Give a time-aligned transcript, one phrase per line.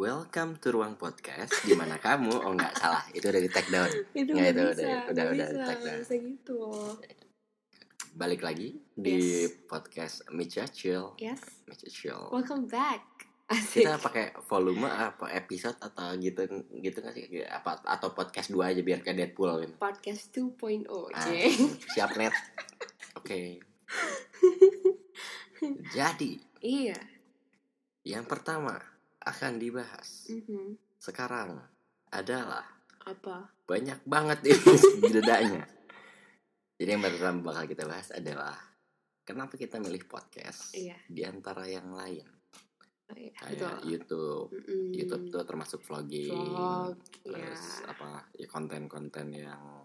[0.00, 3.90] Welcome to ruang podcast di mana kamu oh nggak salah itu udah di take down.
[4.16, 5.96] Itu Nggak, itu bisa udah- udah- udah bisa tag nggak dah.
[6.00, 6.60] bisa gitu.
[8.10, 9.18] Balik lagi di
[9.66, 11.12] podcast Micha Chill.
[11.20, 11.44] Yes.
[11.68, 12.22] Micha Chill.
[12.32, 13.04] Welcome back.
[13.46, 13.82] Asik.
[13.82, 17.24] Kita pakai volume apa episode atau gitu gitu nggak sih?
[17.44, 19.74] Apa atau podcast dua aja biar kayak Deadpool gitu.
[19.76, 21.28] podcast 2.0 Ah,
[21.90, 22.32] siap net.
[23.18, 23.58] Oke.
[25.92, 26.40] Jadi.
[26.62, 26.96] Iya.
[28.00, 28.80] Yang pertama
[29.20, 30.76] akan dibahas Mhm.
[30.96, 31.60] sekarang
[32.08, 32.64] adalah
[33.00, 34.74] apa banyak banget ini
[35.14, 35.64] bedanya.
[36.74, 38.56] Jadi yang pertama bakal kita bahas adalah
[39.22, 42.24] kenapa kita milih podcast iya di antara yang lain.
[43.06, 44.46] oh, iya Kayak betul YouTube.
[44.54, 44.88] Mm-mm.
[44.90, 49.84] YouTube tuh termasuk vlogging, vlog iya terus apa ya konten-konten yang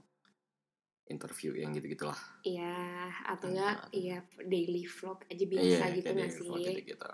[1.06, 2.18] interview yang gitu-gitulah.
[2.42, 3.54] iya atau Hmm.
[3.54, 7.12] enggak iya daily vlog aja Iya, biasa gitu nggak sih vlog gitu-gitu.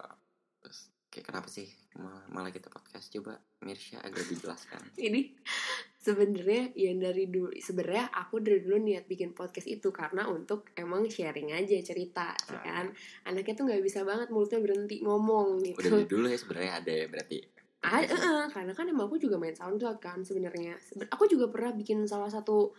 [0.61, 0.79] Terus
[1.11, 4.79] kayak kenapa sih mal- malah kita podcast coba Mirsya agak dijelaskan.
[5.07, 5.35] ini
[5.97, 11.05] sebenarnya yang dari dulu sebenarnya aku dari dulu niat bikin podcast itu karena untuk emang
[11.05, 12.63] sharing aja cerita ya Ah.
[12.63, 12.85] kan
[13.25, 16.91] anaknya tuh nggak bisa banget mulutnya berhenti ngomong Udah gitu dari dulu ya sebenarnya ada
[16.95, 17.39] ya berarti.
[17.81, 20.77] Ah, eh, eh, karena kan emang aku juga main SoundCloud kan sebenarnya.
[20.77, 22.69] Seben- Aku juga pernah bikin salah satu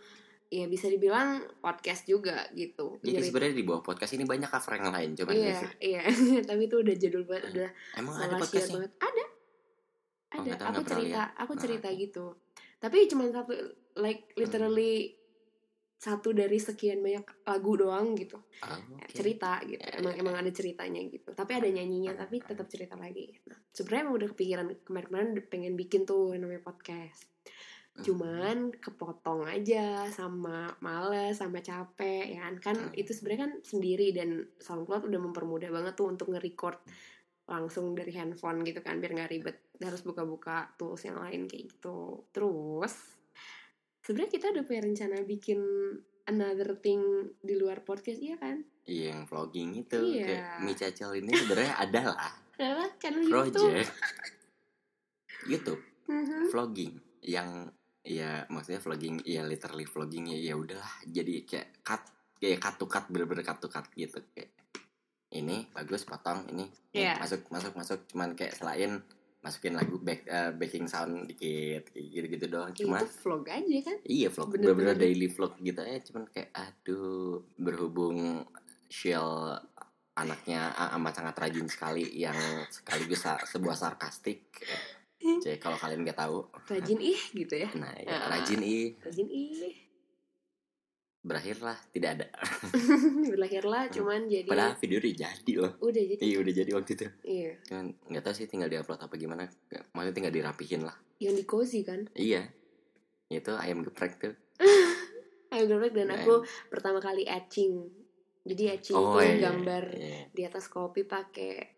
[0.53, 3.01] ya bisa dibilang podcast juga gitu.
[3.01, 6.01] Jadi Nyeri- sebenarnya di bawah podcast ini banyak cover yang lain, coba iya, iya.
[6.49, 8.77] Tapi itu udah jadul banget, udah Emang ada podcastnya?
[8.77, 8.91] banget.
[9.01, 9.25] Ada.
[10.33, 10.51] Oh, Ada.
[10.55, 11.29] tahu, aku cerita, lihat.
[11.37, 11.97] aku Nah, cerita oke.
[11.99, 12.25] gitu.
[12.77, 13.53] Tapi cuma satu
[13.97, 14.93] like literally
[15.95, 18.35] satu dari sekian banyak lagu doang gitu.
[18.35, 19.09] Oh, oke.
[19.09, 19.79] Cerita gitu.
[19.79, 20.19] Ya, Emang ya.
[20.19, 21.31] emang ada ceritanya gitu.
[21.31, 23.31] Tapi ada nyanyinya, tapi tetap cerita lagi.
[23.47, 27.23] Nah, sebenarnya emang udah kepikiran kemarin-kemarin pengen bikin tuh namanya podcast.
[28.01, 32.55] Cuman kepotong aja sama males sama capek ya kan?
[32.57, 32.93] Kan Hmm.
[32.97, 36.81] itu sebenarnya kan sendiri dan SoundCloud udah mempermudah banget tuh untuk nge-record
[37.43, 39.57] langsung dari handphone gitu kan biar nggak ribet.
[39.77, 42.25] Harus buka-buka tools yang lain kayak gitu.
[42.33, 42.93] Terus
[44.01, 45.59] sebenarnya kita udah punya rencana bikin
[46.25, 47.03] another thing
[47.43, 48.63] di luar podcast iya kan?
[48.83, 49.99] Iya, yang vlogging itu.
[50.01, 50.25] Iya.
[50.25, 52.17] kayak Mi Cacil ini sebenarnya adalah
[52.57, 53.69] adalah channel YouTube.
[53.69, 53.91] Project.
[55.51, 55.81] YouTube.
[56.03, 56.51] Mhm.
[56.51, 56.93] vlogging
[57.23, 57.71] yang
[58.03, 60.93] ya maksudnya vlogging ya literally vlogging ya ya udahlah.
[61.03, 62.03] Jadi kayak cut
[62.35, 64.19] kayak cut to cut bener-bener cut to cut gitu.
[64.31, 64.51] Kayak
[65.33, 67.17] ini bagus potong ini ini Iya.
[67.17, 67.99] masuk masuk masuk.
[68.05, 69.01] Cuman kayak selain
[69.39, 72.71] masukin lagu back eh, backing sound dikit kayak gitu-gitu doang.
[72.71, 73.97] Ya, cuma itu vlog aja kan?
[74.03, 74.95] Iya vlog Bener-bener.
[74.95, 78.47] daily vlog gitu ya cuman kayak aduh berhubung
[78.87, 79.57] Shell
[80.13, 82.37] anaknya a- amat sangat rajin sekali yang
[82.69, 84.53] sekaligus sebuah sarkastik
[85.23, 86.43] Cek kalau kalian nggak tahu.
[86.67, 87.69] Rajin ih gitu ya.
[87.79, 88.27] Nah ya, Ah.
[88.37, 88.91] rajin ih.
[88.99, 89.75] Rajin ih.
[91.23, 92.27] Berakhirlah tidak ada.
[93.31, 95.73] Berlahirlah cuman jadi padahal video udah jadi loh.
[95.79, 96.19] Udah jadi.
[96.19, 97.07] Iya udah jadi waktu itu.
[97.23, 97.51] Iya.
[97.63, 99.47] Cuman nggak tahu sih tinggal diupload apa gimana.
[99.95, 100.95] Maksudnya tinggal dirapihin lah.
[101.23, 102.11] Yang di cozy kan?
[102.11, 102.51] Iya.
[103.31, 104.35] Itu ayam geprek tuh.
[105.55, 107.87] Ayo geprek dan Nah, aku pertama kali etching.
[108.43, 110.27] Jadi etching oh tuh iya, gambar iya.
[110.27, 111.72] di atas kopi pakai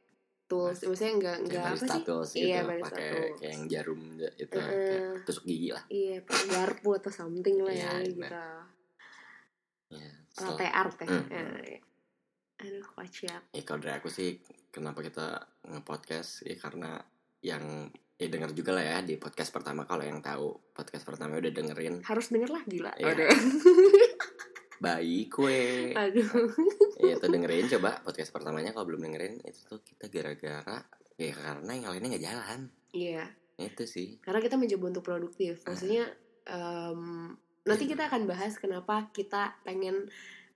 [0.45, 2.01] tools maksudnya enggak enggak apa sih?
[2.05, 5.83] tools gitu Iya, pakai kayak yang jarum itu kayak tusuk gigi lah.
[5.89, 8.05] Iya pakai garpu atau something lah Iya, ya benar.
[8.05, 8.35] gitu
[9.95, 10.11] ya,
[10.41, 11.07] latte art ya?
[11.07, 11.25] Hmm.
[11.31, 11.77] Eh,
[12.61, 13.41] aduh kocak.
[13.49, 14.37] Ya kalau dari aku sih
[14.69, 16.45] kenapa kita nge-podcast?
[16.45, 16.99] Ya karena
[17.41, 19.83] yang ya denger juga lah ya di podcast pertama.
[19.83, 22.03] Kalau yang tahu podcast pertama udah dengerin.
[22.03, 22.91] Harus denger lah gila.
[22.95, 23.13] Iya.
[24.79, 25.95] Baik kue.
[25.95, 26.51] Aduh.
[26.99, 30.83] Ya itu dengerin coba podcast pertamanya kalau belum dengerin itu tuh kita gara-gara
[31.15, 32.59] ya karena yang lainnya nggak jalan.
[32.91, 33.25] Iya.
[33.55, 34.19] Itu sih.
[34.19, 35.63] Karena kita mencoba untuk produktif.
[35.63, 36.11] Maksudnya
[36.47, 37.31] em,
[37.63, 40.11] nanti kita akan bahas kenapa kita pengen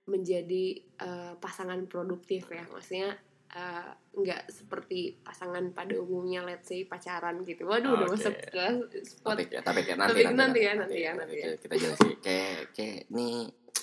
[0.09, 2.67] menjadi eh, pasangan produktif ya.
[2.67, 3.15] Maksudnya
[3.55, 7.63] eh, nggak seperti pasangan pada umumnya let's say pacaran gitu.
[7.63, 8.15] Waduh udah Oke.
[8.19, 8.65] masuk ke
[9.07, 9.39] spot.
[9.39, 11.45] Topik ya tapi kayak nanti Topik nanti ya, nanti ya, nanti ya.
[11.55, 12.11] kita, kita jelasin.
[12.19, 13.35] Kayak kayak nih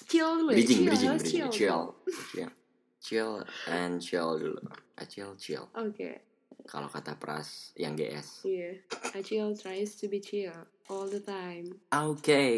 [0.07, 1.31] chill dulu ya bridging chill, bridging bridging.
[1.31, 1.85] chill, chill
[2.33, 2.51] chill.
[2.99, 3.39] Chill
[3.71, 4.59] and chill dulu.
[4.99, 5.71] A chill chill.
[5.79, 6.27] Oke.
[6.67, 8.75] Kalau kata pras yang GS iya.
[9.15, 10.51] A chill tries to be chill
[10.91, 11.71] all the time.
[11.95, 12.51] Oke,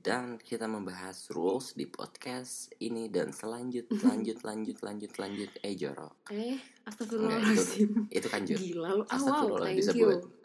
[0.00, 5.50] dan kita membahas rules di podcast ini dan selanjut, lanjut, lanjut, lanjut, lanjut.
[5.62, 8.10] Eh Joro, eh astagfirullahaladzim.
[8.10, 8.58] itu kan Jor.
[8.58, 9.02] gila lu.
[9.06, 10.18] Ah wow Astagfirullah, thank disebut.
[10.18, 10.37] you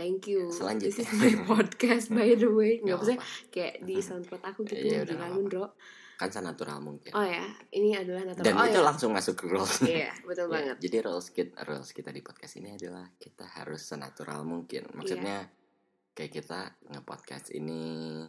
[0.00, 0.48] thank you.
[0.48, 0.96] Selanjutnya.
[0.96, 2.80] this is my podcast by the way.
[2.80, 3.16] Nggak usah
[3.48, 5.66] kayak di soundcloud aku gitu Iya, nggak lu bro.
[6.16, 7.12] Kan senatural mungkin.
[7.12, 8.44] oh ya ini adalah natural.
[8.44, 8.84] Dan oh itu ya.
[8.84, 9.72] langsung masuk ke rules.
[9.84, 10.76] iya betul Ya, banget.
[10.80, 14.88] jadi rules kita, rules kita di podcast ini adalah kita harus senatural mungkin.
[14.92, 15.48] Maksudnya
[16.10, 18.20] kayak kita nge-podcast ini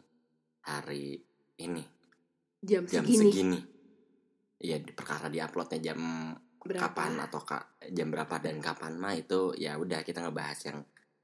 [0.62, 1.20] hari
[1.58, 1.84] ini.
[2.62, 3.60] Jam, jam segini, segini.
[4.62, 6.00] Iya, di- perkara di-uploadnya jam
[6.62, 6.78] berapa?
[6.80, 10.80] kapan atau ka- jam berapa dan kapan mah itu ya udah kita ngebahas yang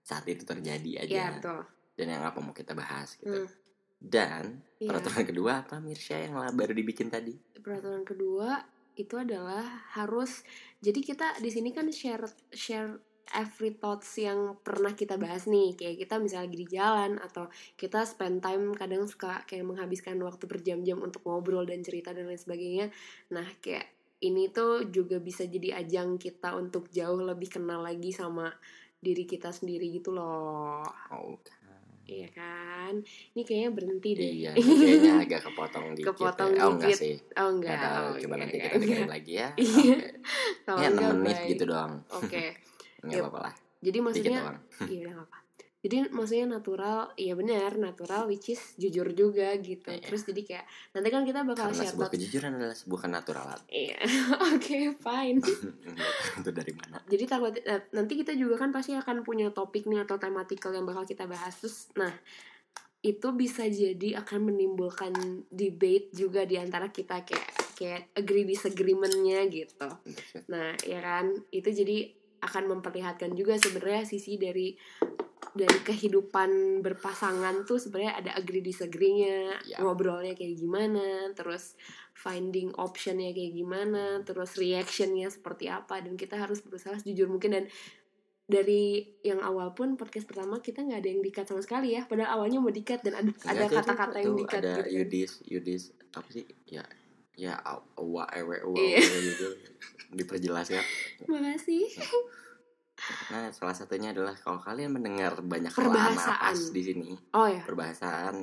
[0.08, 1.12] saat itu terjadi aja.
[1.12, 1.60] Iya betul.
[1.98, 3.44] dan yang apa mau kita bahas gitu.
[3.44, 3.50] Hmm,
[3.98, 4.94] dan iya.
[4.94, 7.36] peraturan kedua apa Mirsya yang baru dibikin tadi?
[7.58, 8.62] Peraturan kedua
[8.94, 9.66] itu adalah
[9.98, 10.46] harus
[10.80, 13.02] jadi kita di sini kan share share
[13.36, 15.76] every thoughts yang pernah kita bahas nih.
[15.76, 20.48] Kayak kita misalnya lagi di jalan atau kita spend time kadang suka kayak menghabiskan waktu
[20.48, 22.88] berjam-jam untuk ngobrol dan cerita dan lain sebagainya.
[23.34, 23.92] Nah kayak
[24.24, 28.50] ini tuh juga bisa jadi ajang kita untuk jauh lebih kenal lagi sama
[29.08, 30.84] diri kita sendiri gitu loh.
[31.16, 31.40] Oh
[32.08, 32.94] iya kan?
[33.36, 34.32] Ini kayaknya berhenti deh.
[34.32, 36.64] Iya kayaknya agak kepotong dikit Kepotong ya.
[36.64, 37.16] oh enggak sih.
[37.36, 37.76] Oh enggak.
[37.76, 39.50] Nggak tahu, oh, coba iya, nanti iya, kita dengerin lagi ya.
[39.60, 39.76] Iya.
[39.76, 40.08] Oke.
[40.64, 41.50] Kalau ya 6 enggak, menit baik.
[41.52, 41.94] gitu doang.
[42.16, 42.44] Oke,
[43.04, 43.24] nggak Yep.
[43.28, 43.54] apa-apa lah.
[43.78, 44.40] Jadi maksudnya
[44.88, 45.38] iya udah nggak apa.
[45.88, 49.88] Jadi maksudnya natural, iya benar natural which is jujur juga gitu.
[49.88, 50.04] Iya.
[50.04, 53.98] Terus jadi kayak nanti kan kita bakal karena share sebuah kejujuran adalah sebuah kenaturalan Iya,
[54.52, 55.40] oke fine.
[56.44, 60.04] itu dari mana Jadi takut eh, nanti kita juga kan pasti akan punya topik nih
[60.04, 61.88] atau tematikal yang bakal kita bahas terus.
[61.96, 62.12] Nah
[63.00, 65.16] itu bisa jadi akan menimbulkan
[65.48, 69.88] debate juga di antara kita kayak kayak agree disagreementnya gitu.
[70.50, 72.10] Nah, ya kan, itu jadi
[72.42, 74.74] akan memperlihatkan juga sebenarnya sisi dari
[75.54, 79.78] dari kehidupan berpasangan tuh sebenarnya ada agree disagree-nya, Ya.
[79.80, 81.78] ngobrolnya kayak gimana, terus
[82.12, 87.66] finding optionnya kayak gimana, terus reactionnya seperti apa, dan kita harus berusaha jujur mungkin dan
[88.44, 92.40] dari yang awal pun podcast pertama kita nggak ada yang dikat sama sekali ya, padahal
[92.40, 94.82] awalnya mau dikat dan ada ada Enggak, tuh, kata-kata yang dikat ada gitu.
[94.82, 94.88] kan.
[94.96, 95.84] Yudis Yudis
[96.16, 96.82] apa sih ya
[97.38, 97.54] ya
[97.94, 98.98] awa ewe awa Iya.
[99.04, 99.48] gitu
[100.10, 100.82] diperjelas ya
[101.28, 101.86] Makasih.
[103.28, 106.52] Nah salah satunya adalah kalau kalian mendengar banyak Perbahasaan.
[106.52, 107.62] napas di sini Oh ya.
[107.62, 108.36] perbahasaan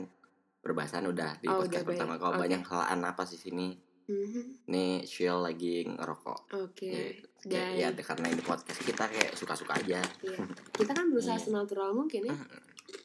[0.58, 2.42] perbahasaan udah di Oh, podcast udah pertama kalau Oke.
[2.42, 3.66] banyak hal napas di sini
[4.04, 4.68] Mhm.
[4.68, 6.88] nih Shiel lagi ngerokok Oke.
[6.88, 7.08] Ya,
[7.42, 10.36] Dan kayak ya karena ini podcast kita kayak suka-suka aja Iya.
[10.70, 11.44] Kita kan berusaha Iya.
[11.44, 12.36] senatural mungkin ya.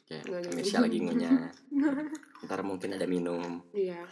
[0.05, 0.51] kayak.
[0.51, 1.39] Michelle lagi ngunyah
[2.43, 4.03] ntar mungkin ada minum Iya.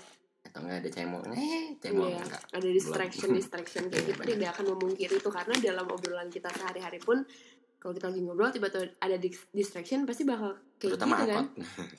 [0.58, 2.18] Atau enggak ada cemong eh cemong Iya.
[2.20, 6.98] enggak Ada distraction, distraction kayak gitu tidak akan memungkiri itu karena dalam obrolan kita sehari-hari
[6.98, 7.22] pun
[7.78, 11.30] kalau kita lagi ngobrol tiba-tiba ada dis- distraction pasti bakal kayak terutama gitu kan.
[11.30, 11.48] angkot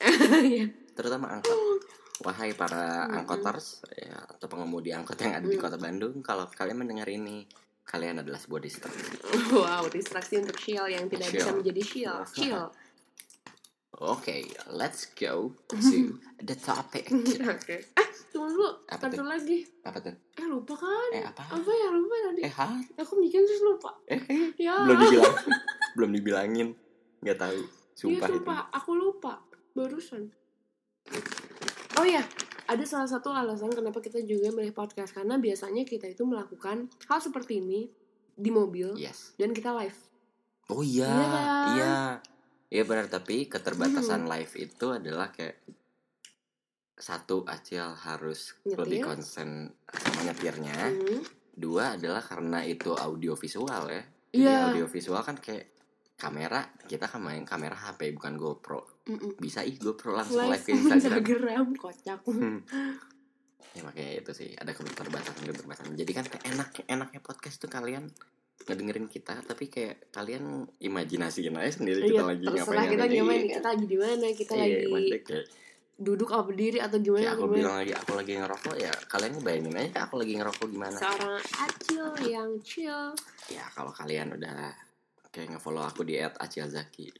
[0.51, 0.65] Iya.
[0.91, 1.55] terutama angkot
[2.19, 5.63] wahai para angkoters ya, atau pengemudi angkot yang ada di Mm.
[5.63, 7.47] kota Bandung kalau kalian mendengar ini
[7.81, 9.07] kalian adalah sebuah distraksi
[9.55, 11.57] wow, distraksi untuk shield yang tidak bisa Shield.
[11.57, 12.27] menjadi shield.
[12.29, 12.69] Shield.
[14.01, 14.35] Oke
[14.69, 15.77] let's go to
[16.39, 17.11] the topic
[17.53, 17.75] Oke.
[17.89, 18.69] Eh, tunggu dulu.
[18.85, 19.27] Apa Satu tuh?
[19.27, 19.59] lagi.
[19.81, 21.09] apa tuh Eh, lupa kan?
[21.11, 22.41] eh apa Apa ya lupa tadi?
[22.41, 22.67] eh ha
[22.97, 23.91] Aku mikir terus lupa.
[24.05, 24.75] eh, eh, Ya.
[24.79, 25.33] belum dibilang
[25.95, 26.67] belum dibilangin
[27.19, 27.67] nggak tahu Iya
[27.97, 29.33] sumpah itu sumpah, aku lupa
[29.73, 30.31] barusan.
[31.93, 32.23] Oh ya,
[32.65, 37.19] ada salah satu alasan kenapa kita juga milih podcast karena biasanya kita itu melakukan hal
[37.19, 37.91] seperti ini
[38.31, 39.99] di mobil yes dan kita live.
[40.69, 41.45] oh iya Iya kan?
[41.69, 41.93] iya
[42.69, 45.57] iya benar tapi keterbatasan live itu adalah kayak
[46.93, 48.77] satu Acil harus Nyetir.
[48.77, 49.49] lebih konsen
[49.87, 51.23] sama nyetirnya Hmm.
[51.55, 54.03] dua adalah karena itu audio visual ya.
[54.29, 55.75] Jadi audio visual kan kayak
[56.15, 59.39] kamera kita kan main kamera HP bukan GoPro Mm-mm.
[59.39, 62.19] bisa ih GoPro langsung live Live ke Instagram Instagram kocak.
[62.27, 62.59] Hmm.
[63.69, 68.11] ya makanya itu sih ada keterbatasan keterbatasan jadi kan kayak enak enaknya podcast tuh kalian
[68.61, 70.43] ngedengerin kita tapi kayak kalian
[70.77, 74.51] imajinasiin aja sendiri Iya, kita lagi ngapain kita gimana, Iya, kita lagi di mana, kita
[74.53, 75.45] Iya, lagi maksudnya kayak,
[75.95, 77.57] duduk apa berdiri atau gimana, kayak aku gimana.
[77.57, 82.05] bilang lagi aku lagi ngerokok ya kalian ngebayangin aja aku lagi ngerokok gimana Seorang acil
[82.25, 83.05] yang chill.
[83.47, 84.55] ya kalau kalian udah
[85.29, 87.11] kayak ngefollow aku di @acilzaki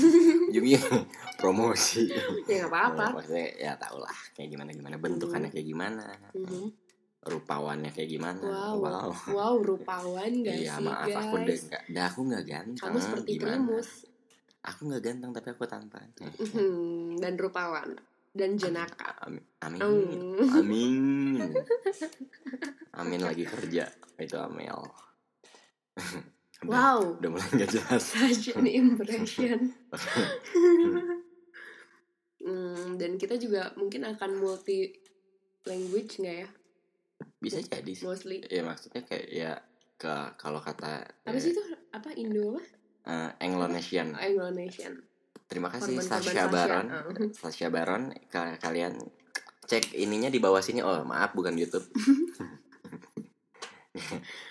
[0.54, 0.78] Jumi
[1.36, 2.08] promosi
[2.46, 3.02] Ya nggak apa-apa.
[3.02, 6.87] Ya, maksudnya ya tau lah kayak gimana gimana bentukannya kayak gimana Mhm.
[7.20, 8.74] Rupawannya kayak gimana Wow.
[8.78, 9.10] wow.
[9.28, 11.18] Wow, rupawan gak iya sih maaf guys?
[11.18, 13.88] aku udah nggak dah aku nggak ganteng Kamu seperti gimana primus
[14.60, 16.70] aku nggak ganteng tapi aku tampan Mhm,
[17.22, 17.90] dan rupawan
[18.30, 19.10] dan jenaka.
[19.20, 20.48] amin amin Hmm.
[20.58, 21.42] amin
[22.94, 24.78] amin lagi kerja itu Amel
[26.58, 29.70] Udah- Wow, udah mulai nggak jelas such an impression.
[32.38, 34.90] Hmm, dan kita juga mungkin akan multi
[35.64, 36.48] language nggak ya?
[37.38, 38.42] Bisa jadi sih Mostly.
[38.44, 39.52] ya maksudnya kayak ya
[39.94, 41.62] ke kalau kata Apa sih itu?
[41.90, 42.62] Apa Indo apa?
[43.08, 44.94] eh, Anglo-Nation Indonesian.
[45.44, 46.46] terima kasih Sasha.
[46.46, 47.30] Baron Oh.
[47.32, 48.98] Sasha Baron ka- kalian
[49.64, 51.84] cek ininya di bawah sini oh maaf bukan YouTube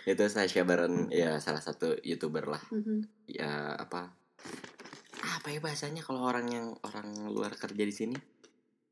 [0.06, 3.28] itu Sasha Baron ya salah satu youtuber lah Mhm.
[3.28, 4.12] ya apa
[5.20, 8.18] apa ya bahasanya kalau orang yang orang luar kerja di sini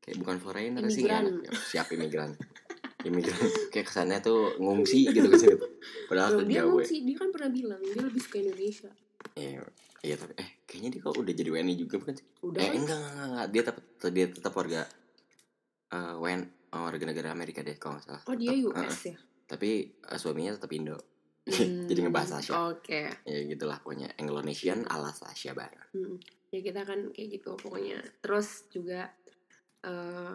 [0.00, 1.24] kayak bukan foreigner sih Imigran.
[1.40, 2.32] ya siap imigran
[3.04, 3.36] imigran
[3.72, 5.56] kayak kesannya tuh ngungsi gitu ke sini
[6.08, 8.90] padahal Loh, tuh dia jauh sih, dia kan pernah bilang dia lebih suka Indonesia.
[9.36, 9.60] Iya,
[10.06, 12.26] iya tapi eh kayak kayaknya dia kok udah jadi WNI juga bukan sih?
[12.46, 12.76] Udah eh kan?
[12.78, 13.46] enggak enggak enggak, enggak.
[13.50, 13.76] dia tetap
[14.14, 14.80] dia tetap warga
[15.86, 16.40] eh WN
[16.72, 18.22] oh, warga negara Amerika deh kalau nggak salah.
[18.26, 19.16] Oh dia Tetap, US eh, ya?
[19.46, 20.98] tapi eh, suaminya tetap Indo.
[21.46, 22.58] Hmm, jadi ngebahas Asia.
[22.58, 23.22] oke.
[23.22, 25.78] Ya gitulah pokoknya Anglo-Nation ala Asia Barat.
[25.94, 26.18] Hmm,
[26.50, 28.02] ya kita kan kayak gitu pokoknya.
[28.18, 29.14] Terus juga
[29.86, 30.34] eh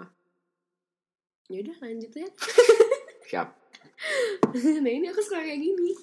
[1.48, 2.30] ya udah lanjut ya.
[3.32, 3.48] Siap.
[4.82, 5.94] Nah ini aku suka kayak gini.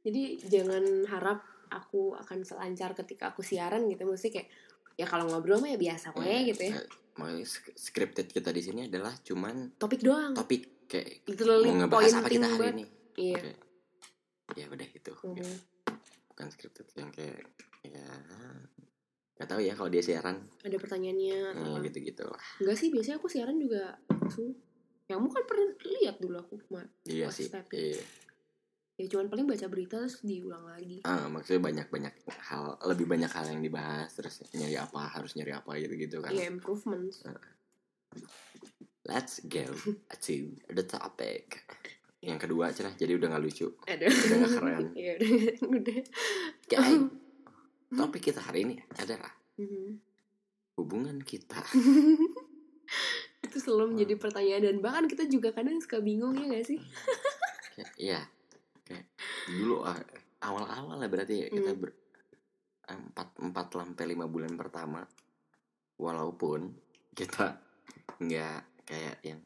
[0.00, 4.04] Jadi jangan harap aku akan selancar ketika aku siaran gitu.
[4.04, 4.48] Mesti kayak
[4.94, 6.74] ya kalau ngobrol mah ya biasa kok ya gitu ya.
[6.78, 10.32] Eh, makanya sk- scripted kita di sini adalah cuman topik doang.
[10.32, 12.84] topik kayak literally mau ngebahas apa kita hari ini.
[13.16, 13.38] iya.
[13.40, 13.52] Oke.
[14.54, 15.12] ya udah gitu.
[15.24, 15.54] Mhm.
[16.28, 17.46] bukan scripted yang kayak
[17.80, 18.06] ya
[19.34, 20.36] nggak tahu ya kalau dia siaran.
[20.62, 21.84] Ada pertanyaannya hmm, apa.
[21.90, 22.42] gitu gitu lah.
[22.62, 24.54] Enggak sih biasanya aku siaran juga langsung.
[25.04, 25.68] Kamu kan pernah
[26.00, 27.68] lihat dulu aku kemarin iya sih step.
[27.76, 28.00] iya.
[28.96, 31.02] ya cuman paling baca berita terus diulang lagi.
[31.04, 32.14] Ah maksudnya banyak banyak
[32.46, 36.30] hal lebih banyak hal yang dibahas terus nyari apa harus nyari apa gitu gitu kan.
[36.32, 37.26] Ya improvements.
[39.04, 39.66] Let's go
[40.08, 40.36] to
[40.72, 41.66] the topic.
[42.24, 43.68] Yang kedua cina jadi udah nggak lucu.
[43.84, 44.84] Ada udah nggak keren.
[45.04, 45.36] Ya udah.
[45.68, 45.98] Udah
[47.94, 49.98] topik kita hari ini adalah Mhm.
[50.76, 51.62] hubungan kita.
[53.44, 56.80] Itu selalu menjadi pertanyaan dan bahkan kita juga kadang suka bingung ya gak sih?
[57.96, 58.20] Iya.
[58.84, 59.06] Kayak
[59.48, 59.96] dulu ah,
[60.42, 61.80] awal-awal lah berarti ya, kita Hmm.
[61.80, 61.90] ber,
[62.84, 65.00] empat empat sampai lima bulan pertama
[65.96, 66.74] walaupun
[67.14, 67.56] kita
[68.20, 69.40] nggak kayak yang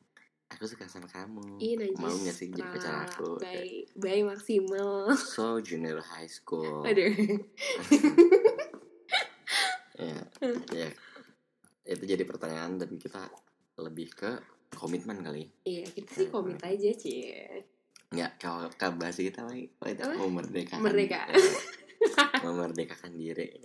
[0.48, 1.60] aku suka sama kamu.
[1.60, 3.38] Iya mau nggak sih jadi pacar aku?
[3.40, 5.12] Bye Bye maksimal.
[5.16, 6.84] So junior high school.
[6.86, 7.12] Aduh.
[9.98, 10.14] Ya
[10.70, 10.88] ya.
[11.82, 13.18] Itu jadi pertanyaan dan kita
[13.82, 14.30] lebih ke
[14.78, 15.50] komitmen kali.
[15.66, 17.66] Iya kita sih komit aja cie
[18.08, 20.16] nggak kalau bahasa kita lagi Apa?
[20.16, 21.28] memerdekakan Merdeka.
[21.34, 23.60] ya, memerdekakan diri.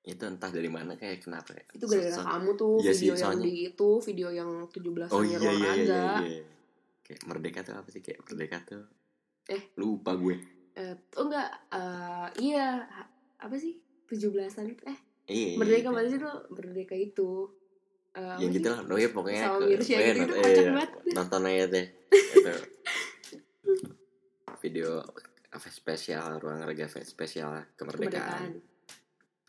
[0.00, 3.12] Itu entah dari mana kayak kenapa ya Itu gara-gara So- kamu tuh Iya sih, video
[3.12, 5.72] yang soalnya- di itu Video yang 17 oh iya iya iya,
[6.22, 6.42] iya.
[7.02, 8.84] kayak merdeka tuh apa sih kayak merdeka tuh
[9.46, 9.62] Eh.
[9.74, 10.36] lupa gue
[10.74, 12.86] Eh, Oh enggak eh, Iya
[13.36, 13.74] Apa sih
[14.06, 15.92] 17an Eh iya, iya, Merdeka iya.
[15.92, 17.28] mana sih tuh Merdeka itu
[18.10, 18.56] Eh, apa yang sih?
[18.56, 20.72] gitu lah oh iya pokoknya Sama Mirsya gitu, not- itu iya, kocak iya.
[20.72, 20.90] banget.
[21.12, 22.52] nonton aja deh itu
[24.58, 24.90] video
[25.48, 28.50] apa spesial ruang raga spesial kemerdekaan, Kemerdekaan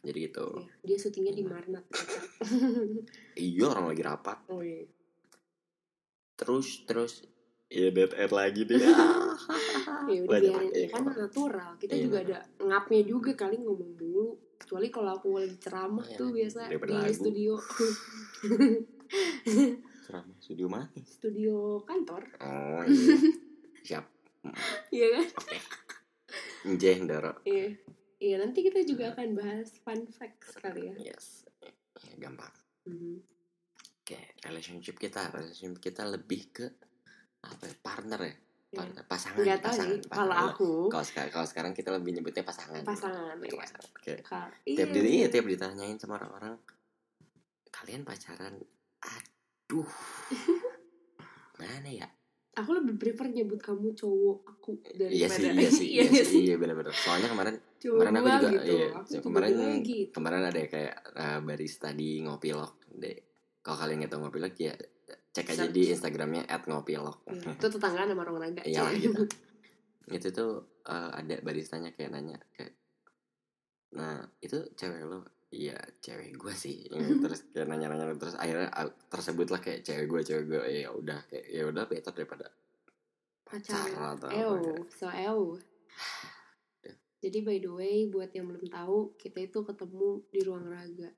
[0.02, 2.24] jadi itu Iya, Dia syutingnya di Marnat kocak.
[3.36, 4.38] iya orang lagi rapat.
[4.48, 4.84] Oh iya.
[6.36, 7.24] Terus terus.
[7.70, 8.80] Iya dead air lagi dia
[10.10, 10.72] ya udah biarin.
[10.74, 11.76] Ya kan natural.
[11.78, 14.36] Kita Iya, juga ada ngapnya juga kali ngomong dulu.
[14.58, 17.14] Kecuali kalau aku lagi ceramah Iya, tuh biasa di lagu.
[17.14, 17.54] studio.
[20.04, 20.88] Ceramah studio mana?
[21.04, 22.24] Studio kantor.
[22.42, 23.16] Oh iya.
[23.84, 24.06] Siap.
[24.90, 25.26] Iya kan?
[26.66, 27.72] Njeh Ndoro iya
[28.20, 31.48] iya nanti kita juga akan bahas fun facts kali ya yes
[31.98, 32.52] ya, gampang
[32.86, 33.22] Mhm.
[34.02, 36.66] Oke, relationship kita, relationship kita lebih ke
[37.46, 38.38] apa ya, partner ya, Iya.
[38.74, 42.42] partner, pasangan, nggak tahu pasangan, nih kalau aku Kalau sekarang, kalau sekarang kita lebih nyebutnya
[42.42, 42.82] pasangan.
[42.82, 43.90] pasangan Iya, ya pasangan.
[43.94, 44.14] Oke.
[44.26, 44.96] Ka- Tiap iya.
[44.98, 46.58] di iya, tiap ditanyain sama orang-orang,
[47.70, 48.58] kalian pacaran,
[48.98, 49.90] aduh,
[51.62, 52.10] mana ya?
[52.58, 56.56] aku lebih prefer nyebut kamu cowok aku daripada Iya sih, iya sih, iya sih, iya
[56.58, 56.98] benar-benar.
[56.98, 61.90] Soalnya kemarin, kemarin aku juga, gitu iya, aku kemarin, gitu kemarin ada kayak uh, barista
[61.96, 63.18] di Ngopilok, deh.
[63.64, 64.74] Kalau kalian nggak tahu Ngopilok ya
[65.30, 65.74] cek aja Search.
[65.74, 67.18] di Instagramnya @ngopilok.
[67.32, 69.24] Iya, itu tetanggaan sama orang naga Iya gitu.
[70.16, 72.74] itu tuh eh, ada baristanya kayak nanya kayak
[73.90, 76.90] nah itu cewek lo iya cewek gue sih
[77.26, 81.46] terus kayak nanya-nanya terus akhirnya ah, tersebutlah kayak cewek gue cewek gue ya udah kayak
[81.50, 82.48] ya udah better daripada
[83.50, 85.58] pacar atau Ew, apa so ew.
[87.20, 91.10] Jadi by the way, buat yang belum tahu, kita itu ketemu di ruang raga.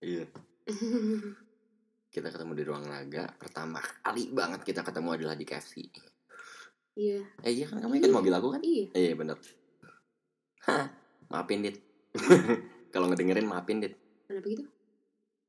[0.00, 0.26] iya.
[2.12, 5.80] Kita ketemu di ruang raga pertama kali banget kita ketemu adalah di KFC
[6.92, 7.80] Iya, eh iya kan?
[7.80, 8.60] Kamu ikan mobil aku kan?
[8.60, 8.92] Iya.
[8.92, 9.40] iya bener.
[10.68, 10.92] Hah,
[11.32, 11.80] maafin dit.
[12.92, 13.96] Kalau ngedengerin maafin dit.
[14.28, 14.68] Kenapa gitu?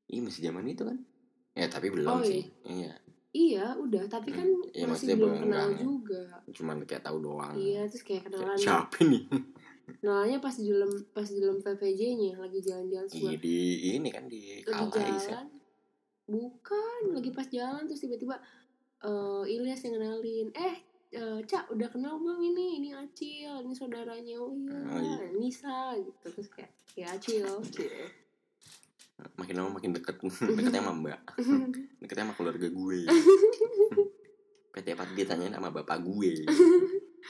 [0.07, 0.97] Iya masih zaman itu kan?
[1.51, 2.47] Ya tapi belum Oh, sih.
[2.63, 2.71] Iya.
[2.71, 2.91] Iya,
[3.75, 4.03] udah.
[4.05, 5.81] Tapi kan Hmm, iya, masih belum kenal enggak, ya.
[5.81, 6.23] juga.
[6.53, 8.57] Cuman kayak tahu doang Iya, terus kayak kenalan.
[8.57, 9.23] Siapa nih
[9.83, 13.31] Kenalannya pas di dalam pas di dalam PVJ-nya lagi jalan-jalan Iya semua.
[13.35, 13.57] di
[13.91, 15.47] ini kan di Lagi jalan.
[16.23, 18.39] Bukan, lagi pas jalan terus tiba-tiba
[19.01, 20.47] eh Ilyas yang kenalin.
[20.55, 20.75] Eh,
[21.11, 22.79] eh, Cak, udah kenal belum ini?
[22.79, 24.39] Ini Acil, ini saudaranya.
[24.39, 25.27] Oh iya, Oh, iya.
[25.35, 26.27] Nisa gitu.
[26.31, 27.43] Terus kayak, ya Acil.
[27.67, 28.22] Cie.
[29.37, 30.17] Makin lama makin deket.
[30.57, 31.21] Deketnya sama mbak.
[32.01, 32.99] Deketnya sama keluarga gue.
[34.73, 36.43] PT Pat dia tanyain sama bapak gue.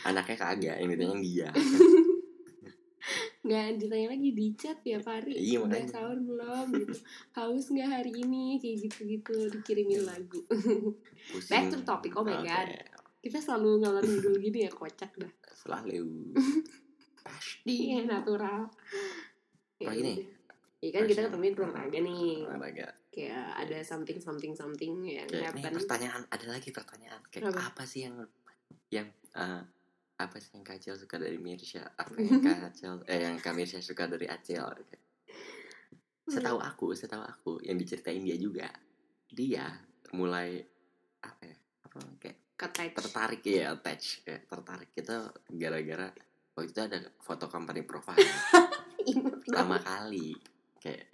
[0.07, 1.49] Anaknya kagak Yang ditanyain dia.
[3.43, 5.35] Nggak ditanya lagi di chat tiap hari.
[5.35, 6.95] Iya, udah sahur belum gitu.
[7.35, 8.55] Haus nggak hari ini?
[8.63, 10.39] Kayak gitu gitu dikirimin lagu.
[11.27, 11.51] Pusing.
[11.51, 12.67] Back to topic, oh my Oke, God.
[13.19, 15.31] kita selalu ngalor ngidul gini ya kocak dah.
[15.59, 16.31] Selalu.
[17.27, 17.67] Pasti.
[17.67, 18.71] iya natural.
[19.79, 20.15] Ya, Apalagi nih?
[20.23, 20.42] udah.
[20.83, 22.43] Iya kan kita ketemuin olahraga nih.
[22.43, 22.87] Olahraga.
[23.07, 25.79] kayak ada something something something yang Kayak, nih happen.
[25.79, 27.21] pertanyaan ada lagi pertanyaan.
[27.31, 27.71] Kayak Apa?
[27.71, 28.19] apa, sih yang
[28.91, 29.61] yang eh,
[30.17, 34.09] apa sih yang Kacil suka dari Mirsya apa yang Kacil eh yang Kak Mirsya suka
[34.09, 34.65] dari Acil?
[36.25, 38.67] Setahu aku setahu aku yang diceritain dia juga
[39.29, 39.67] dia
[40.11, 40.59] mulai
[41.21, 42.91] apa ya apa kayak Ketach.
[42.95, 44.89] tertarik ya attach kayak tertarik.
[44.93, 45.17] Itu
[45.53, 46.07] gara-gara
[46.53, 48.17] waktu itu ada foto company profile.
[49.45, 50.33] Pertama kali
[50.83, 51.07] kayak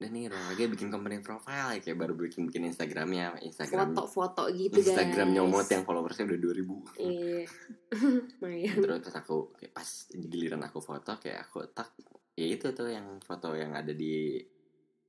[0.00, 4.80] dan nih lagi bikin company profile ya, kayak baru bikin bikin Instagramnya Instagram foto-foto gitu
[4.80, 4.96] guys.
[4.96, 8.72] Instagram nyomot yang followersnya udah 2000 iya.
[8.80, 11.92] Terus pas aku kayak pas giliran aku foto kayak aku tak
[12.32, 14.40] ya itu tuh yang foto yang ada di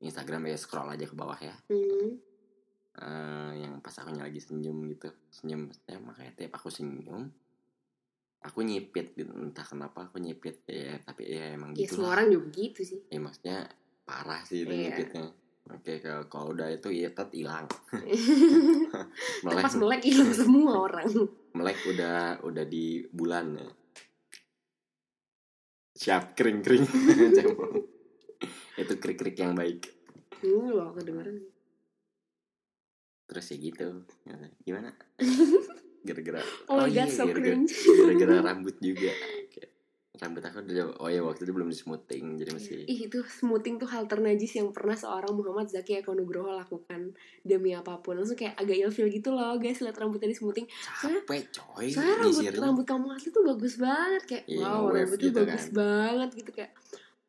[0.04, 1.56] Instagram ya scroll aja ke bawah ya.
[1.72, 2.20] Hmm.
[2.92, 5.08] Eh, yang pas aku lagi senyum gitu.
[5.32, 7.32] Senyum ya makanya tiap aku senyum
[8.42, 12.28] aku nyipit gitu entah kenapa aku nyipit ya tapi ya emang ya gitu semua orang
[12.28, 13.00] juga gitu sih.
[13.08, 13.72] Ya maksudnya
[14.12, 15.24] parah sih itu Iya.
[15.72, 17.64] oke kalau kalau udah itu ya tet hilang.
[19.48, 21.08] Melek pas melek hilang semua orang.
[21.56, 23.70] Melek udah udah di bulan ya.
[25.96, 26.84] Siap kering kering
[28.82, 29.88] itu krik krik yang baik.
[30.44, 31.48] Hmm, loh kedengeran.
[33.32, 33.88] Terus ya gitu.
[34.68, 34.92] Gimana?
[36.08, 39.14] Gara-gara oh, god iya, so gara-gara rambut juga
[40.22, 43.82] rambut aku udah oh ya waktu itu belum di smoothing jadi masih Ih itu smoothing
[43.82, 47.10] tuh hal ternajis yang pernah seorang Muhammad Zaki Eko Nugroho lakukan.
[47.42, 48.22] Demi apa pun.
[48.22, 50.70] Langsung kayak agak ilfil gitu loh guys lihat rambutnya di smoothing.
[50.70, 54.22] Capek coy soalnya rambut rambut kamu asli tuh bagus banget.
[54.30, 55.74] Kayak Iya, wow rambutnya gitu bagus kan.
[55.74, 56.72] banget gitu kayak.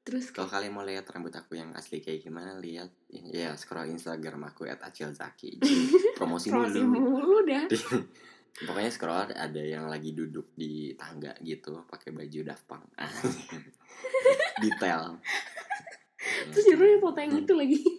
[0.02, 4.52] Terus kalau kalian mau lihat rambut aku yang asli kayak gimana lihat ya scroll Instagram
[4.52, 5.56] aku at Acil Zaki.
[6.18, 7.16] Promosi promosi mulu.
[7.16, 7.64] mulu dah
[8.52, 12.84] pokoknya scroll ada yang lagi duduk di tangga gitu pakai baju Daft Punk.
[14.62, 15.16] Detail.
[16.52, 17.80] Terus judulnya foto yang itu lagi.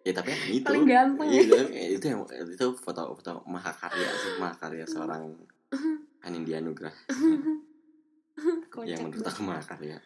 [0.00, 0.64] Ya tapi yang itu.
[0.64, 1.28] Paling ganteng.
[1.28, 1.56] Iya, itu,
[2.00, 5.36] itu yang itu foto foto mahakarya sih mahakarya seorang
[6.24, 6.96] Anindya Nugrah
[8.88, 10.00] yang menurut aku mahakarya.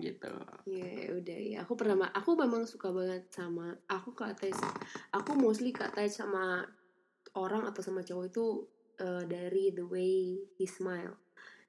[0.00, 0.28] Gitu.
[0.64, 1.56] Ya udah ya.
[1.68, 4.64] Aku pernah aku memang suka banget sama aku ke attach
[5.12, 6.64] aku mostly ke attach sama
[7.36, 8.64] orang atau sama cowok itu
[9.00, 11.16] eh, dari the way he smile.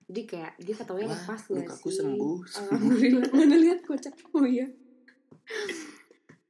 [0.07, 1.97] Jadi kayak dia ketawanya Wah, pas nggak lukaku sih?
[1.99, 2.37] sembuh.
[2.63, 3.31] alhamdulillah.
[3.35, 4.67] Mana lihat kocak oh iya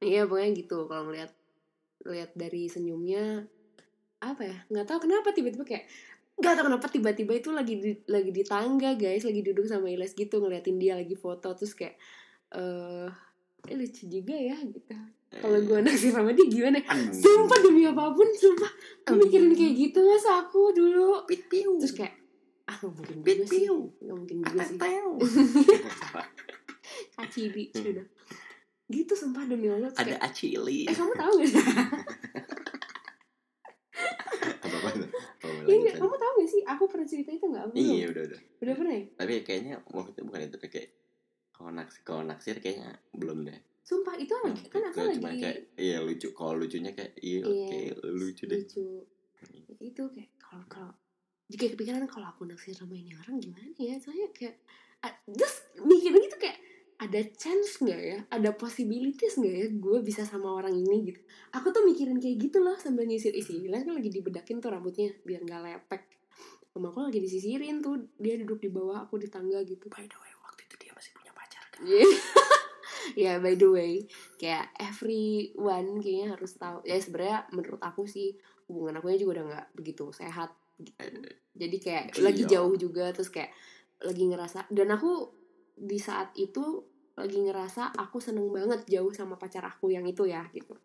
[0.02, 0.86] iya pokoknya gitu.
[0.86, 1.32] Kalau ngeliat
[2.06, 3.50] lihat dari senyumnya
[4.22, 4.58] apa ya?
[4.70, 5.86] Nggak tahu kenapa tiba-tiba kayak
[6.38, 9.26] nggak tahu kenapa tiba-tiba itu lagi di, lagi di tangga guys.
[9.26, 11.50] Lagi duduk sama Iles gitu ngeliatin dia lagi foto.
[11.58, 11.98] Terus kayak
[12.54, 13.10] eh
[13.66, 14.94] eh, lucu juga ya gitu
[15.28, 16.80] kalau gue naksir sama dia gimana?
[17.12, 18.72] Sumpah demi apa pun sumpah.
[19.04, 21.28] Gue mikirin kayak gitu mas aku dulu.
[21.28, 21.76] Pit piu.
[21.84, 22.16] Terus kayak
[22.68, 23.64] ah nggak mungkin juga sih.
[23.64, 23.78] piu.
[24.04, 24.78] nggak mungkin juga sih.
[24.80, 25.12] Teteu.
[27.20, 28.08] kacili sudah.
[28.88, 29.92] Gitu sumpah demi allah.
[29.92, 31.60] Ada kayak, acili eh kamu tahu gak sih?
[35.68, 36.62] Iya nggak, kamu tahu gak sih?
[36.64, 37.76] Aku pernah cerita itu nggak?
[37.76, 37.92] Belum.
[37.92, 38.40] Iya udah udah.
[38.64, 39.04] Udah pernah ya?
[39.20, 40.90] Tapi kayaknya waktu itu bukan itu kayak
[41.52, 46.04] kalau naksir kalau naksir kayaknya belum deh sumpah itu lagi kan aku lagi kayak iya
[46.04, 46.36] lucu.
[46.36, 47.48] Kalau lucunya kayak iya Iya.
[47.48, 47.80] oke
[48.12, 48.60] lucu deh.
[48.60, 48.84] lucu.
[49.80, 50.92] Itu kayak kalau kalau
[51.48, 53.96] jika kepikiran kalau aku naksir sama ini orang gimana ya?
[53.96, 54.60] Soalnya kayak
[55.08, 56.60] ah, terus mikirnya gitu kayak
[57.00, 58.18] ada chance nggak ya?
[58.28, 61.24] Ada possibilities nggak ya gue bisa sama orang ini gitu?
[61.56, 63.32] Aku tuh mikirin kayak gitu loh sambil nyisir.
[63.32, 66.04] Isi kan lagi dibedakin tuh rambutnya biar nggak lepek.
[66.76, 69.88] Sama aku lagi disisirin tuh dia duduk di bawah aku di tangga gitu.
[69.88, 71.88] By the way waktu itu dia masih punya pacar kan.
[73.16, 73.94] ya by the way
[74.36, 78.36] kayak everyone kayaknya harus tahu ya sebenarnya menurut aku sih
[78.68, 81.00] hubungan aku juga udah nggak begitu sehat gitu.
[81.56, 82.24] jadi kayak Iya.
[82.26, 83.50] lagi jauh juga terus kayak
[84.04, 85.32] lagi ngerasa dan aku
[85.78, 86.86] di saat itu
[87.18, 90.78] lagi ngerasa aku seneng banget jauh sama pacar aku yang itu ya gitu.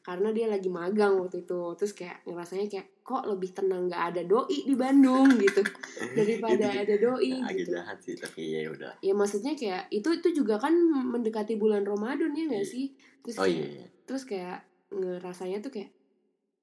[0.00, 1.74] Karena dia lagi magang waktu itu.
[1.76, 5.26] Terus kayak ngerasanya kayak kok lebih tenang nggak ada doi di Bandung?
[5.36, 5.60] gitu.
[6.16, 7.70] Daripada ada doi agak gitu.
[7.74, 8.92] jahat sih tapi ya udah.
[9.02, 10.72] Ya maksudnya kayak itu itu juga kan
[11.10, 12.70] mendekati bulan Ramadan ya nggak Iya.
[12.70, 12.86] sih?
[13.20, 13.86] Terus oh kayak, iya iya.
[14.06, 14.58] terus kayak
[14.90, 15.90] ngerasanya tuh kayak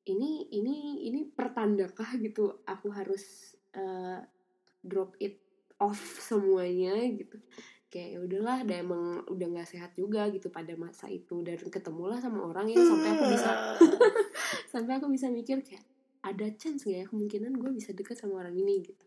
[0.08, 4.24] ini ini ini pertandakah gitu aku harus eh,
[4.82, 5.44] drop it
[5.78, 6.96] off semuanya?
[7.12, 7.38] gitu
[7.98, 11.42] kayak ya udahlah udah emang udah nggak sehat juga gitu pada masa itu.
[11.42, 13.50] Dan ketemulah sama orang yang sampai aku bisa
[14.78, 15.82] sampai aku bisa mikir kayak
[16.22, 18.86] ada chance nggak ya kemungkinan gue bisa deket sama orang ini?
[18.86, 19.04] Gitu.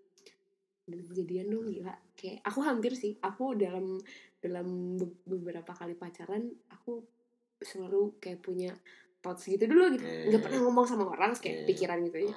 [0.90, 1.94] Udah kejadian dong gila.
[2.18, 4.02] Kayak aku hampir sih aku dalam
[4.42, 7.06] dalam be- beberapa kali pacaran aku
[7.62, 8.74] selalu kayak punya
[9.22, 10.02] thoughts gitu dulu gitu.
[10.02, 11.66] Nggak iya, pernah ngomong sama orang kayak Iya.
[11.70, 12.34] pikiran gitu ya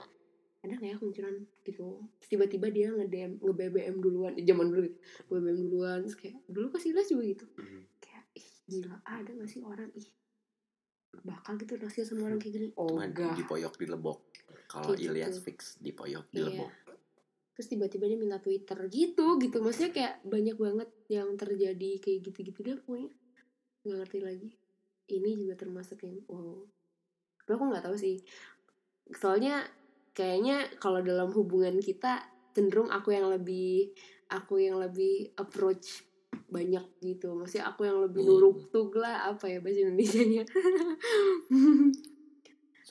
[0.63, 1.35] ada nggak ya pikiran
[1.67, 1.87] gitu.
[2.23, 4.97] Tiba-tiba dia nge DM nge BBM duluan eh, zaman dulu gitu.
[5.27, 7.45] BBM duluan terus kayak dulu ke Silas juga gitu?
[7.59, 7.81] Mhm.
[7.99, 9.91] kayak ih gila ada gak sih orang?
[9.91, 10.07] Ih
[11.23, 12.67] bakal gitu naksir sama orang kayak gini.
[12.79, 13.35] Oh enggak.
[13.35, 14.19] di poyok di lebok.
[14.71, 15.45] Kalau Ilyas gitu.
[15.51, 16.47] fix di poyok di Iya.
[16.49, 16.71] lebok.
[17.53, 19.57] Terus tiba-tiba dia minta Twitter gitu gitu.
[19.61, 22.59] Maksudnya kayak banyak banget yang terjadi kayak gitu-gitu.
[22.63, 23.11] Deh pokoknya
[23.83, 24.49] nggak ngerti lagi.
[25.11, 26.63] Ini juga termasuk yang wow
[27.43, 28.23] tapi aku nggak tahu sih.
[29.11, 29.67] Soalnya
[30.13, 32.21] kayaknya kalau dalam hubungan kita
[32.53, 33.91] cenderung aku yang lebih
[34.29, 36.05] aku yang lebih approach
[36.49, 38.29] banyak gitu maksudnya aku yang lebih Hmm.
[38.29, 40.43] nuruk tug lah apa ya bahasa Indonesia nya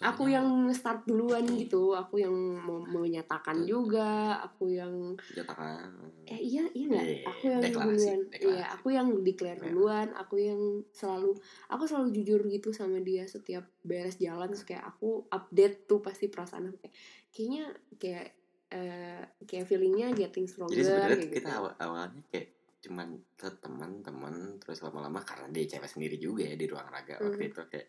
[0.00, 2.32] aku yang start duluan gitu aku yang
[2.64, 3.68] mau menyatakan Hmm.
[3.68, 5.92] juga aku yang jatakan
[6.24, 8.48] eh iya iya nggak Iya, aku yang deklarasi, duluan deklarasi.
[8.48, 9.66] iya aku yang declare Iya.
[9.68, 10.60] duluan aku yang
[10.96, 11.30] selalu
[11.68, 16.32] aku selalu jujur gitu sama dia setiap beres jalan terus kayak aku update tuh pasti
[16.32, 16.94] perasaan aku kayak
[17.34, 17.64] kayaknya
[18.00, 18.26] kayak
[18.72, 21.58] eh, kayak feelingnya getting stronger jadi sebenarnya kita gitu.
[21.60, 22.48] awal awalnya kayak
[22.82, 27.44] cuman ke teman-teman terus lama-lama karena dia cewek sendiri juga ya di ruang raga waktu
[27.44, 27.50] Mhm.
[27.52, 27.88] itu kayak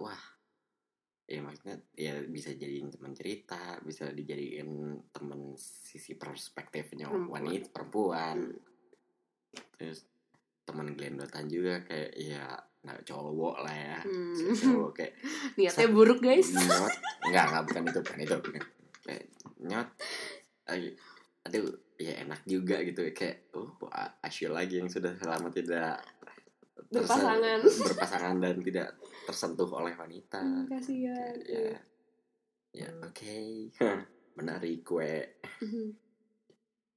[0.00, 0.22] wah
[1.24, 4.68] ya maksudnya ya bisa jadiin teman cerita bisa dijadiin
[5.08, 7.42] teman sisi perspektifnya Perempuan.
[7.42, 9.62] wanita perempuan Hmm.
[9.78, 10.04] terus
[10.64, 12.44] teman gelendotan juga kayak ya
[12.82, 14.34] nah, cowok lah ya Hmm.
[14.52, 15.14] Cowok kayak
[15.56, 16.92] niatnya buruk guys nyot
[17.24, 18.62] enggak enggak bukan itu bukan itu bukan.
[19.02, 19.24] kayak
[19.62, 19.88] nyot
[21.44, 23.70] aduh ya enak juga gitu kayak oh
[24.20, 26.02] asyik lagi yang sudah lama tidak
[26.74, 27.60] Berpasangan.
[27.62, 28.88] berpasangan dan tidak
[29.24, 31.74] tersentuh oleh wanita Hmm, kasihan ya
[32.72, 33.06] ya Hmm.
[33.06, 33.36] oke
[34.34, 35.22] menarik kue
[35.60, 35.86] Mhm.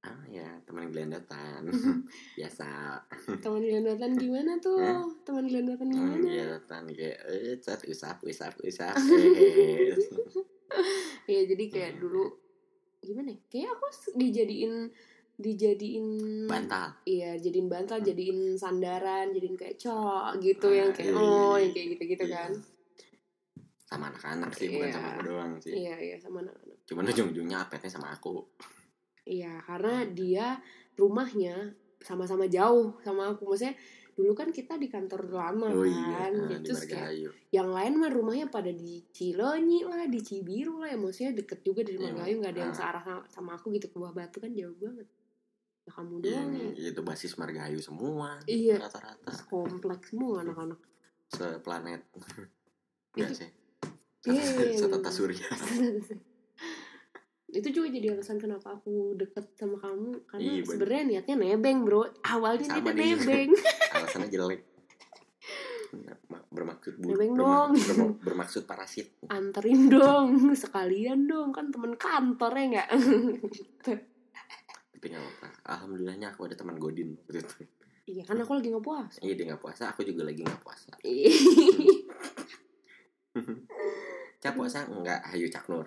[0.00, 1.62] ah ya teman gelendotan
[2.38, 2.98] biasa
[3.38, 5.06] teman gelandotan gimana tuh Hah?
[5.22, 9.94] teman gelandotan Hmm, gimana gelendotan kayak eh cat usap usap usap eh.
[11.24, 12.24] Iya jadi kayak dulu
[12.98, 13.38] gimana ya?
[13.48, 13.86] Kayak aku
[14.16, 14.90] dijadiin
[15.38, 16.06] dijadiin
[16.50, 16.90] bantal.
[17.06, 21.62] Iya jadiin bantal jadiin sandaran jadiin kayak cok gitu Ah, yang kayak iya, oh iya,
[21.62, 22.34] yang kayak gitu gitu iya.
[22.34, 22.50] kan.
[23.86, 24.94] Sama anak-anak sih bukan Iya.
[24.98, 25.72] sama aku doang sih.
[25.78, 26.78] Iya iya sama anak-anak.
[26.90, 28.42] Cuman ujung-ujungnya apetnya sama aku.
[29.30, 30.46] Iya karena dia
[30.98, 31.54] rumahnya
[32.02, 33.46] sama-sama jauh sama aku.
[33.46, 33.78] Maksudnya
[34.18, 36.26] dulu kan kita di kantor lama oh iya.
[36.26, 40.82] kan ah, di terus kayak yang lain mah rumahnya pada di Cilenyi lah di Cibiru
[40.82, 40.98] lah ya.
[40.98, 42.78] Maksudnya deket juga dari Iya, Margahayu nggak ada yang ah.
[42.82, 43.86] searah sama, sama aku gitu.
[43.86, 45.06] Ke Buah Batu kan jauh banget
[45.88, 48.76] ya kamu doang ya itu basis Margahayu semua Iya.
[48.78, 49.32] rata-rata.
[49.46, 50.76] kompleks semua anak-anak.
[51.26, 52.04] Seplanet.
[52.14, 53.50] Itu- enggak sih?
[54.24, 55.16] Iya, iya, iya, setata bener.
[55.18, 55.48] surya.
[57.48, 62.04] Itu juga jadi alasan kenapa aku deket sama kamu karena Iya, sebenarnya niatnya nebeng bro.
[62.22, 63.16] Awalnya Sama nih.
[63.16, 63.50] nebeng.
[63.94, 64.60] Alasannya jelek.
[66.28, 67.70] Ma- bermaksud buruk Nebeng berma- dong.
[67.74, 69.16] berma- bermaksud parasit.
[69.26, 72.88] Anterin dong sekalian dong kan temen kantor ya nggak
[74.98, 77.62] tapi nggak apa alhamdulillahnya aku ada teman godin waktu itu.
[78.10, 79.22] Iya kan aku lagi nggak puasa.
[79.22, 80.90] Iya dia nggak puasa aku juga lagi nggak puasa.
[84.42, 84.90] Cak puasa?
[84.90, 85.86] Enggak hayu cak nur.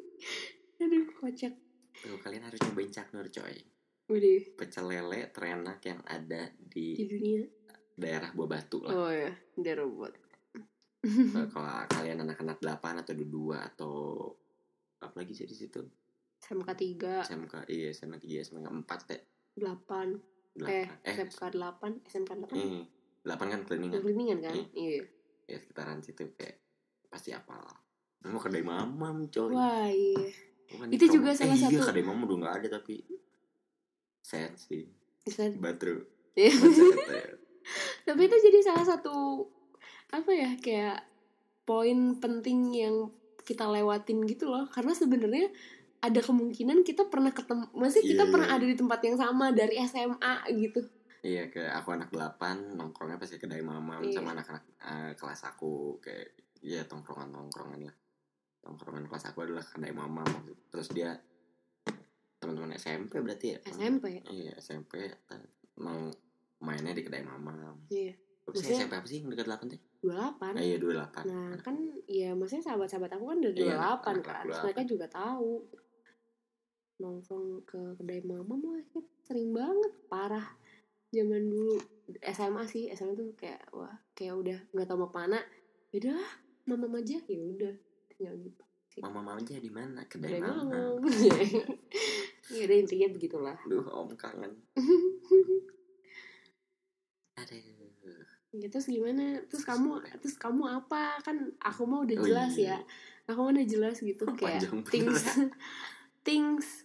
[0.80, 1.52] Aduh kocak.
[1.92, 3.56] Tuh kalian harus nyobain cak nur coy.
[4.08, 7.44] Udah pecel lele terenak yang ada di di dunia.
[7.92, 8.96] daerah Buah Batu lah.
[8.96, 9.28] Oh ya
[9.76, 10.16] robot.
[11.04, 13.94] Eh, kalau kalian anak-anak 8 atau 2 atau
[15.04, 15.84] apa lagi sih di situ
[16.42, 19.20] SMK 3 SMK iya SMK 3 SMK 4 teh.
[19.54, 21.14] 8 8 eh eh.
[21.14, 22.84] SMK 8 SMK 8 eh,
[23.22, 24.52] 8 kan cleaning Kliningan kan?
[24.52, 24.66] Iya.
[24.74, 25.02] iya.
[25.46, 26.58] Ya sekitaran situ kayak
[27.06, 27.62] pasti apal
[28.22, 29.50] mau kedai mamam coy.
[29.50, 30.26] Wah iya.
[30.68, 33.02] Bukan itu juga salah eh, iya satu- kedai mamam udah nggak ada tapi
[34.20, 34.86] set sih.
[35.22, 36.02] Bisa- batru
[36.32, 36.48] Iya.
[36.48, 37.24] Ya.
[38.02, 39.46] tapi itu jadi salah satu
[40.08, 41.04] apa ya kayak
[41.62, 42.96] poin penting yang
[43.42, 44.66] kita lewatin gitu loh.
[44.66, 45.50] Karena sebenarnya
[46.02, 48.56] ada kemungkinan kita pernah ketemu masih kita Iya, pernah iya.
[48.58, 50.80] ada di tempat yang sama dari SMA gitu.
[51.22, 54.10] Iya kayak aku anak 8 nongkrongnya pasti kedai mamam Iya.
[54.12, 57.94] sama anak-anak eh, kelas aku kayak iya tongkrongan tongkrongan lah.
[58.60, 60.26] Tongkrongan kelas aku adalah kedai mamam
[60.68, 61.14] terus dia
[62.36, 63.58] teman-teman SMP berarti ya?
[63.64, 65.06] SMP iya SMP
[65.78, 66.10] mau
[66.58, 67.86] mainnya di kedai mamam.
[67.86, 68.18] Iya.
[68.42, 69.80] Maksudnya- SMP apa sih yang dekat 8 teh?
[70.02, 71.78] 28 Ah, iya 28 nah kan
[72.10, 74.42] ya maksudnya sahabat-sahabat aku kan udah Iya, 28 anak kan 28.
[74.42, 75.50] Terus mereka juga tahu
[77.02, 80.46] nongkrong ke kedai mamam lah ya, sering banget parah.
[81.10, 81.82] Zaman dulu
[82.22, 85.42] SMA sih SMA tuh kayak wah kayak udah nggak tahu mau ke mana
[85.90, 86.30] beda lah
[86.70, 87.18] mamam aja.
[87.26, 87.74] Ya udah
[88.08, 88.62] tinggal gitu
[89.00, 90.04] Mama mama aja di mana?
[90.04, 91.00] kedai Kedai mama.
[92.52, 93.56] ya udah intinya begitulah.
[93.64, 94.52] Duh, om kangen.
[97.40, 97.56] Aduh.
[98.52, 99.40] ya, terus gimana?
[99.48, 101.16] Terus kamu terus kamu apa?
[101.24, 102.76] Kan aku mau udah Oh, jelas iya.
[102.76, 102.78] ya.
[103.32, 105.24] Aku mau udah jelas gitu kayak Panjang things
[106.20, 106.84] things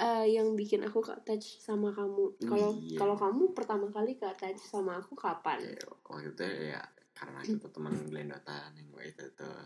[0.00, 2.36] uh, yang bikin aku ke touch sama kamu.
[2.44, 2.98] Kalau Iya.
[3.00, 5.60] kalau kamu pertama kali ke touch sama aku kapan?
[5.60, 6.80] Kayak waktu itu ya
[7.16, 9.56] karena kita teman gelendotan yang itu tuh.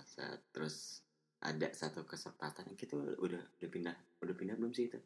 [0.55, 1.03] Terus
[1.41, 4.99] ada satu kesempatan kita udah udah pindah udah pindah belum sih itu?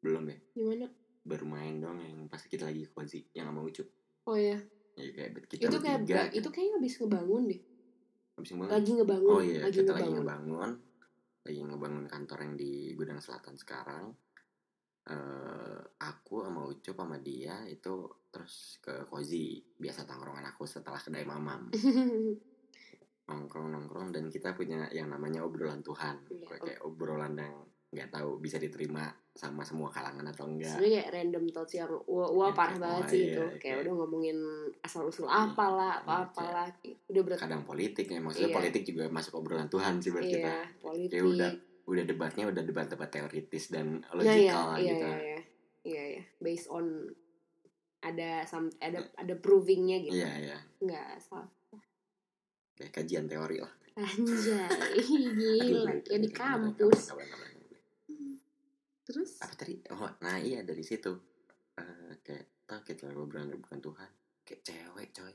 [0.00, 0.38] Belum ya?
[0.54, 0.86] Gimana?
[1.26, 3.88] Baru main dong yang pas kita lagi kozi yang sama ucup.
[4.28, 4.60] Oh ya
[5.00, 7.60] ya kayak kita itu kayak bertiga itu kayaknya habis ngebangun deh.
[8.36, 8.72] Habis ngebangun.
[8.76, 10.20] lagi ngebangun oh iya lagi kita lagi ngebangun.
[10.20, 10.70] ngebangun.
[11.40, 14.12] Lagi ngebangun kantor yang di gudang selatan sekarang
[15.10, 17.94] eh aku sama ucup sama dia itu
[18.30, 21.66] terus ke kozi biasa tongkrongan aku setelah kedai mamam.
[23.26, 26.18] Nongkrong nongkrong dan kita punya yang namanya obrolan Tuhan.
[26.26, 27.54] Iya, kayak, kayak obrolan yang
[27.90, 30.78] nggak tahu bisa diterima sama semua kalangan atau enggak.
[30.78, 33.42] Sebenarnya kayak random thoughts yang wah, wah Ya, parah banget sih iya, itu.
[33.42, 34.38] kayak kayak- udah ngomongin
[34.80, 36.66] asal usul Iya, apalah iya, apa apalah
[37.06, 38.58] udah berat kadang politik ya maksudnya Iya.
[38.58, 40.50] politik juga masuk obrolan Tuhan sih buat kita.
[40.50, 41.10] Iya politik.
[41.12, 41.50] Kayak udah
[41.90, 45.06] udah debatnya udah debat-debat teoritis dan Nah, iya, logikal iya, gitu.
[45.10, 45.40] iya, iya,
[45.82, 46.22] iya, iya.
[46.38, 46.86] based on
[48.00, 50.16] ada some, ada ada provingnya gitu.
[50.16, 50.58] Iya iya.
[50.80, 51.50] Nggak salah.
[52.78, 53.72] Kayak kajian teori lah.
[54.00, 54.96] Anjay
[55.36, 55.92] gila.
[56.00, 57.12] kayak di kampus.
[59.04, 59.42] terus?
[59.42, 59.74] Apa tadi?
[59.90, 61.12] Oh nah iya dari situ.
[61.76, 64.10] Eh, kayak tau kita obrolan bukan Tuhan.
[64.46, 65.34] Kayak cewek coy.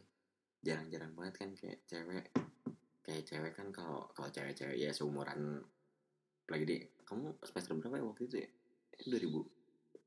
[0.66, 2.26] Jarang-jarang banget kan kayak cewek.
[3.06, 5.62] Kayak cewek kan kalau kalau cewek-cewek ya seumuran
[6.46, 8.50] lagi di kamu semester berapa ya waktu itu ya?
[9.06, 9.56] 2000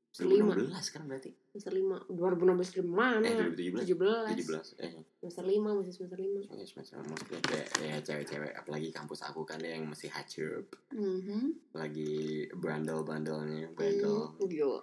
[0.09, 0.57] Selima.
[0.57, 1.29] 2016 kan berarti?
[1.53, 2.01] Semester lima.
[2.09, 3.25] 2016 dari mana?
[3.29, 5.05] Eh 2017 17 17 eh.
[5.21, 6.41] Semester lima masih semester lima.
[6.49, 8.51] Ya semester maksudnya kayak ya cewek-cewek.
[8.57, 11.77] Apalagi kampus aku kan yang masih hacur Mhm.
[11.77, 14.33] lagi bandel-bandelnya bandel.
[14.33, 14.81] Hmm, gila.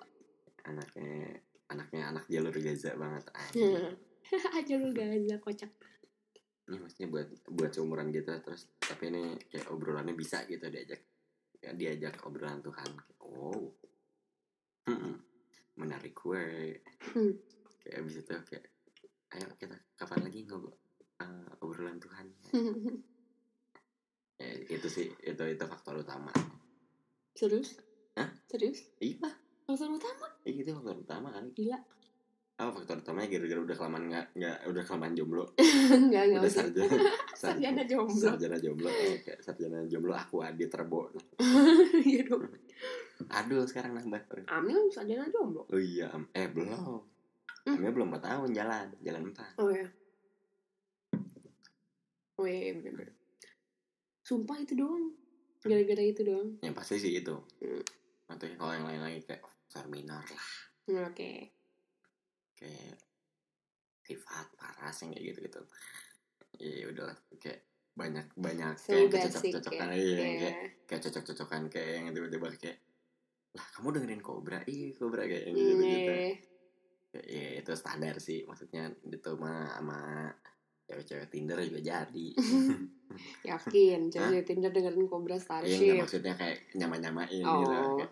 [0.62, 1.42] Anaknya
[1.74, 3.26] anaknya anak jalur Gaza banget
[3.58, 3.98] Hmm.
[4.62, 5.70] aja lu gak kocak.
[6.70, 11.02] Ini maksudnya buat buat seumuran kita terus tapi ini kayak obrolannya bisa gitu diajak
[11.62, 12.90] ya, diajak obrolan Tuhan.
[13.22, 13.74] Oh.
[14.86, 15.18] Mm-mm.
[15.76, 16.78] menarik gue.
[17.12, 17.34] Hmm.
[17.82, 18.66] kayak abis itu kayak
[19.36, 20.74] ayo kita kapan lagi ngobrol
[21.20, 22.26] eh, obrolan Tuhan?
[24.36, 26.28] Ya, itu sih itu itu faktor utama.
[27.32, 27.80] Serius?
[28.20, 28.28] Hah?
[28.44, 28.84] serius?
[29.00, 29.32] Iya.
[29.64, 30.28] Faktor utama?
[30.44, 31.48] Iya itu faktor utama kan.
[31.56, 31.80] Gila
[32.56, 33.28] apa faktor utamanya?
[33.36, 35.44] Gara-gara udah kelamaan nggak nggak udah kelamaan jomblo?
[35.92, 36.96] Enggak enggak udah sarjana
[37.42, 38.16] sarjana jomblo.
[38.16, 38.88] sarjana jomblo.
[38.88, 41.12] Eh kayak sarjana jomblo aku adit rebo
[42.08, 42.48] iya dong.
[43.28, 44.48] Aduh sekarang nambah.
[44.48, 45.68] Amil sarjana jomblo?
[45.68, 46.72] Oh iya eh belum.
[47.66, 47.76] Hmm.
[47.76, 48.86] Amnya belum 4 tahun jalan.
[49.04, 49.86] Jalan 4 oh ya
[52.36, 53.16] oh iya, iya bener-bener
[54.20, 55.14] sumpah itu doang.
[55.62, 56.60] Gara-gara itu doang.
[56.60, 57.36] Yang pasti sih itu.
[57.62, 57.84] Hmm.
[58.26, 59.38] atau kalau yang lain lagi kayak
[59.70, 60.46] seminar lah.
[60.90, 61.55] Hmm, oke
[62.56, 62.96] kayak
[64.00, 65.60] sifat paras yang kayak gitu gitu
[66.58, 67.60] iya udah kayak
[67.92, 70.38] banyak banyak kayak cocok-cocokan ya iya Iya.
[70.38, 72.78] kayak kayak cocok-cocokan kayak yang tiba-tiba kayak
[73.52, 76.32] lah kamu dengerin Cobra iya Cobra kayak yang gitu gitu iya.
[77.24, 80.28] ya itu standar sih maksudnya itu mah sama
[80.86, 82.26] cewek-cewek Tinder juga jadi
[83.48, 87.96] yakin cewek Tinder dengerin Cobra Iya Starship maksudnya kayak nyama-nyamain gitu Oh.
[87.96, 88.08] kayak, Ya.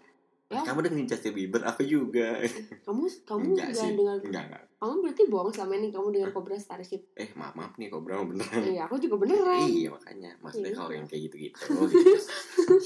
[0.64, 2.40] Kamu dengerin Justin Bieber aku juga.
[2.88, 3.92] Kamu kamu enggak juga sih.
[3.94, 4.62] dengar enggak enggak.
[4.80, 7.02] Kamu berarti bohong selama ini kamu dengar Cobra Starship.
[7.16, 8.60] Eh maaf maaf nih Cobra mah beneran.
[8.64, 9.68] Iya aku juga beneran.
[9.68, 10.30] Iya makanya.
[10.40, 10.78] Maksudnya Iya.
[10.80, 12.10] kalau yang kayak gitu-gitu oh, gitu.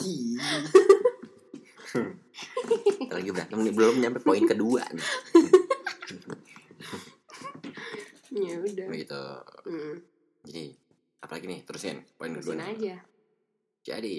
[0.05, 0.37] Ih.
[3.01, 5.07] Kita lagi berantem nih belum nyampe poin kedua nih.
[8.29, 8.87] Ya udah.
[8.93, 9.23] Begitu.
[9.65, 9.95] Hmm.
[10.45, 10.65] jadi
[11.19, 11.61] apalagi nih?
[11.65, 12.69] Terusin poin kedua terusin nih.
[12.77, 12.97] aja.
[13.83, 14.17] Jadi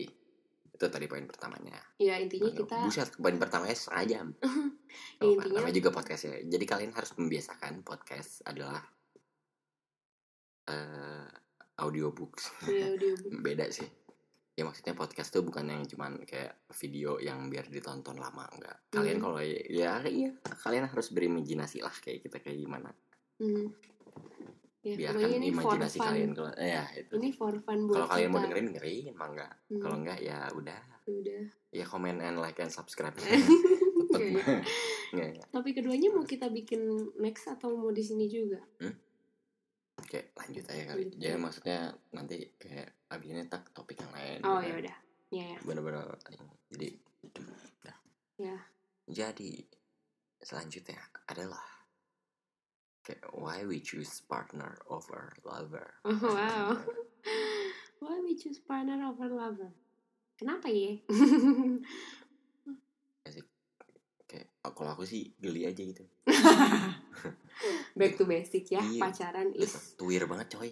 [0.79, 1.75] itu tadi poin pertamanya.
[1.99, 4.27] Ya intinya kita buset poin pertamanya setengah jam
[5.19, 6.39] Ya, Oh, intinya- namanya juga podcast ya.
[6.39, 8.79] Jadi kalian harus membiasakan podcast adalah
[10.65, 11.27] eh
[11.77, 12.43] audiobooks.
[12.71, 13.87] Ya udah beda sih.
[14.55, 19.19] Ya maksudnya podcast tuh bukan yang cuman kayak video yang biar ditonton lama enggak kalian
[19.19, 19.23] Hmm.
[19.25, 22.91] kalau ya, ya iya kalian harus berimajinasi lah kayak kita kayak gimana.
[23.39, 23.71] Hmm.
[24.83, 26.07] Ya, biarkan ini for imajinasi fun.
[26.07, 27.13] kalian kalau ya itu.
[27.19, 29.51] Ini for fun buat kalau kalian mau dengerin dengerin mah enggak?
[29.67, 30.81] Hmm, kalau enggak ya udah.
[31.03, 31.43] Ya udah.
[31.69, 33.13] Ya comment and like and subscribe.
[33.13, 33.39] Tetap
[34.09, 34.41] Oke.
[35.09, 35.47] Nggak, nggak.
[35.49, 36.81] tapi keduanya mau kita bikin
[37.17, 38.61] next atau mau di sini juga?
[40.05, 41.01] Kayak lanjut aja kali.
[41.05, 41.17] Lanjut.
[41.17, 41.79] Jadi maksudnya
[42.13, 44.69] nanti kayak abis ini tak topik yang lain oh gitu.
[44.69, 44.97] ya udah.
[45.29, 46.09] Ya ya bener-bener
[46.73, 46.89] jadi
[47.85, 47.97] dah.
[48.39, 48.57] Ya.
[49.09, 49.51] jadi
[50.39, 51.78] selanjutnya adalah
[53.09, 56.77] kayak why we choose partner over lover Oh, wow.
[57.99, 59.73] Why we choose partner over lover?
[60.39, 60.95] Kenapa ya?
[64.29, 66.05] kayak kalau aku sih geli aja gitu
[67.99, 69.01] back to basic ya Iya.
[69.01, 70.69] pacaran is tuir banget coy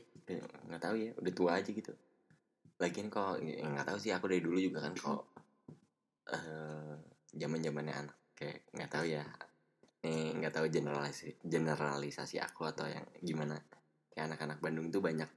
[0.69, 1.89] nggak tahu ya udah tua aja gitu
[2.77, 5.21] lagian kok ya nggak tahu sih aku dari dulu juga kan kok
[6.29, 6.95] eh
[7.33, 9.25] zaman zamannya anak kayak nggak tahu ya
[10.07, 13.59] nih nggak tahu generalisasi generalisasi aku atau yang gimana.
[14.15, 15.27] Kayak anak-anak Bandung tuh banyak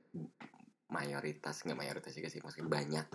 [0.95, 3.07] mayoritas nggak mayoritas juga sih maksudnya banyak.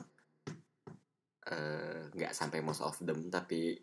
[1.47, 3.79] Eh, nggak sampai most of them tapi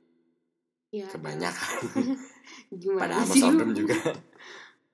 [0.92, 1.80] ya kebanyakan.
[2.82, 3.96] Gimana pada sih most of them juga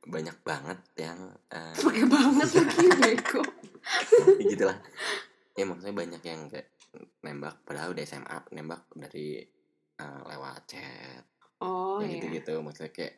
[0.09, 1.19] banyak banget yang
[1.53, 3.43] eh, pakai banget lagi bego
[4.41, 4.79] gitu lah
[5.53, 6.73] ya maksudnya banyak yang kayak
[7.21, 9.45] nembak padahal udah SMA nembak dari
[10.01, 11.25] eh, lewat chat
[11.65, 13.15] oh ya ya gitu gitu maksudnya kayak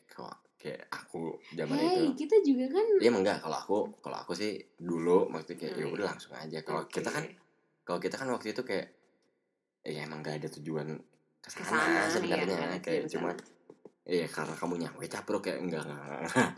[0.61, 4.33] kayak aku zaman hey itu kita juga kan ya emang enggak kalau aku kalau aku
[4.37, 5.94] sih dulu maksudnya kayak ya Hmm.
[5.96, 6.92] udah langsung aja kalau Oke.
[7.00, 7.24] kita kan
[7.85, 8.88] kalau kita kan waktu itu kayak
[9.81, 11.00] ya emang gak ada tujuan
[11.40, 13.33] Ke sana, ke sana iya, sebenarnya ada kayak cuma.
[14.05, 16.50] Iya karena kamu nyampe capruk kayak enggak enggak, enggak.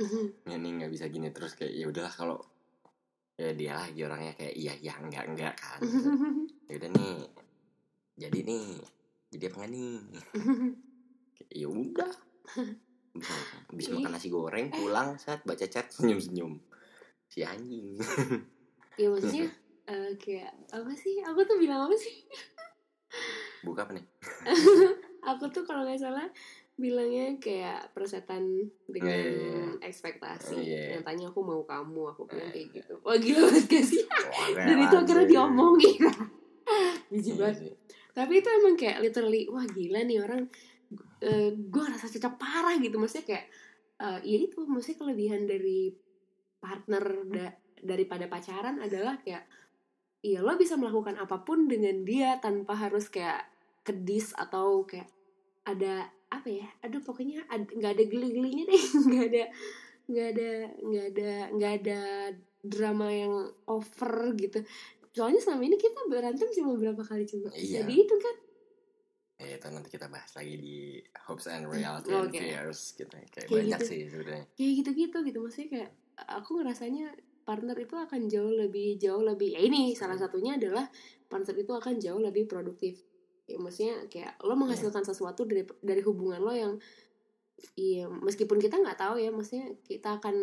[0.58, 2.38] ini nggak bisa gini terus kayak ya udahlah kalau
[3.38, 5.78] ya dia lagi orangnya kayak iya iya enggak enggak kan
[6.70, 7.14] ya udah nih
[8.18, 8.66] jadi nih
[9.30, 9.94] jadi apa nih
[11.48, 12.12] ya udah.
[13.76, 16.52] Bisa makan nasi goreng pulang saat baca chat senyum senyum
[17.26, 17.96] si anjing.
[18.92, 19.48] Ya maksudnya
[19.88, 21.24] eh, kayak apa sih?
[21.24, 22.12] Aku tuh bilang apa sih?
[23.64, 24.04] Buka apa nih?
[25.24, 26.28] Aku tuh kalau nggak salah
[26.74, 29.64] bilangnya kayak persetan dengan Iya, iya, iya.
[29.80, 30.56] ekspektasi.
[30.56, 30.82] Iya, iya.
[30.92, 32.76] yang tanya aku mau kamu aku bilang Iya, kayak iya.
[32.84, 32.94] gitu.
[33.00, 34.02] Wah gila banget gak sih?
[34.52, 36.00] Dan itu akhirnya diomongin.
[37.08, 37.74] Jijik Iya banget.
[38.12, 40.52] tapi itu emang kayak literally wah gila nih orang
[41.54, 42.98] gue rasa cocok parah gitu.
[42.98, 43.46] Maksudnya kayak
[44.02, 45.94] eh, ya itu maksudnya kelebihan dari
[46.58, 49.46] partner da- daripada pacaran adalah kayak
[50.22, 53.42] ya lo bisa melakukan apa pun dengan dia tanpa harus kayak
[53.82, 55.10] kedis atau kayak
[55.66, 58.82] ada apa ya aduh pokoknya ad- nggak ada geli-gelinya deh.
[59.06, 59.44] Nggak ada
[60.02, 60.50] nggak ada
[60.82, 62.00] nggak ada nggak ada
[62.62, 63.34] drama yang
[63.66, 64.62] over gitu.
[65.12, 67.50] Soalnya selama ini kita berantem cuma berapa kali coba?
[67.54, 67.82] Iya.
[67.82, 68.34] jadi itu kan
[69.42, 70.76] Ya, itu nanti kita bahas lagi di
[71.26, 72.30] hopes and reality Oke.
[72.30, 73.90] and fears gitu kayak Kayak banyak gitu.
[73.90, 74.44] sih sebenarnya.
[74.54, 75.90] Kayak gitu-gitu gitu maksudnya kayak
[76.30, 77.06] aku ngerasanya
[77.42, 80.86] partner itu akan jauh lebih jauh lebih ya ini salah satunya adalah
[81.26, 83.02] partner itu akan jauh lebih produktif.
[83.50, 86.78] Ya maksudnya kayak lo menghasilkan sesuatu dari dari hubungan lo yang
[87.78, 90.34] iya meskipun kita nggak tahu ya maksudnya kita akan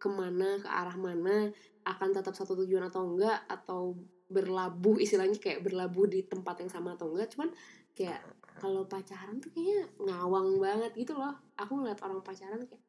[0.00, 1.52] ke mana ke arah mana
[1.84, 3.96] akan tetap satu tujuan atau enggak atau
[4.28, 7.52] berlabuh istilahnya kayak berlabuh di tempat yang sama atau enggak cuman
[7.94, 8.20] kayak
[8.58, 11.34] kalau pacaran tuh kayaknya ngawang banget gitu loh.
[11.58, 12.82] Aku ngeliat orang pacaran kayak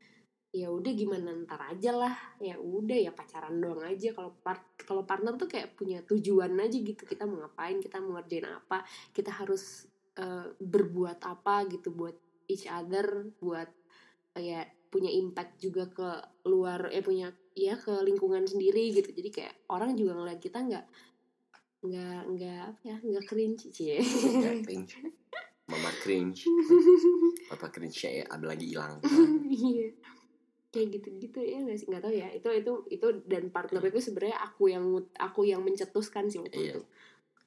[0.55, 2.15] ya udah gimana ntar aja lah.
[2.41, 4.13] Ya udah ya pacaran doang aja.
[4.13, 7.03] Kalau part kalau partner tuh kayak punya tujuan aja gitu.
[7.05, 12.15] Kita mau ngapain kita mau ngerjain apa kita harus eh, berbuat apa gitu buat
[12.45, 13.69] each other buat
[14.37, 16.09] eh, ya punya impact juga ke
[16.47, 19.11] luar eh punya ya ke lingkungan sendiri gitu.
[19.11, 20.85] Jadi kayak orang juga ngeliat kita nggak
[21.85, 23.97] nggak nggak apa ya nggak cringe sih.
[23.97, 24.93] Nggak cringe.
[25.65, 26.45] Mama cringe.
[27.47, 29.01] Papa cringe ya ada lagi hilang.
[29.45, 29.89] Iya.
[30.69, 31.87] Kayak gitu-gitu ya nggak sih?
[31.87, 36.27] Nggak tahu ya itu itu itu dan partner itu sebenarnya aku yang aku yang mencetuskan
[36.27, 36.73] sih waktu Iya.
[36.73, 36.81] itu.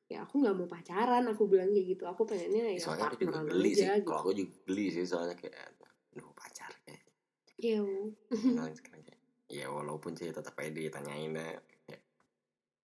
[0.09, 2.05] Ya aku nggak mau pacaran aku bilang kayak gitu.
[2.05, 3.85] Aku pengennya ya soalnya aku juga geli sih.
[3.85, 4.09] aja gitu.
[4.09, 5.55] Kalau aku juga geli sih soalnya kayak
[6.17, 7.03] aduh pacar kayak.
[7.59, 7.83] Iya.
[9.49, 11.57] ya walaupun sih tetap aja ditanyain deh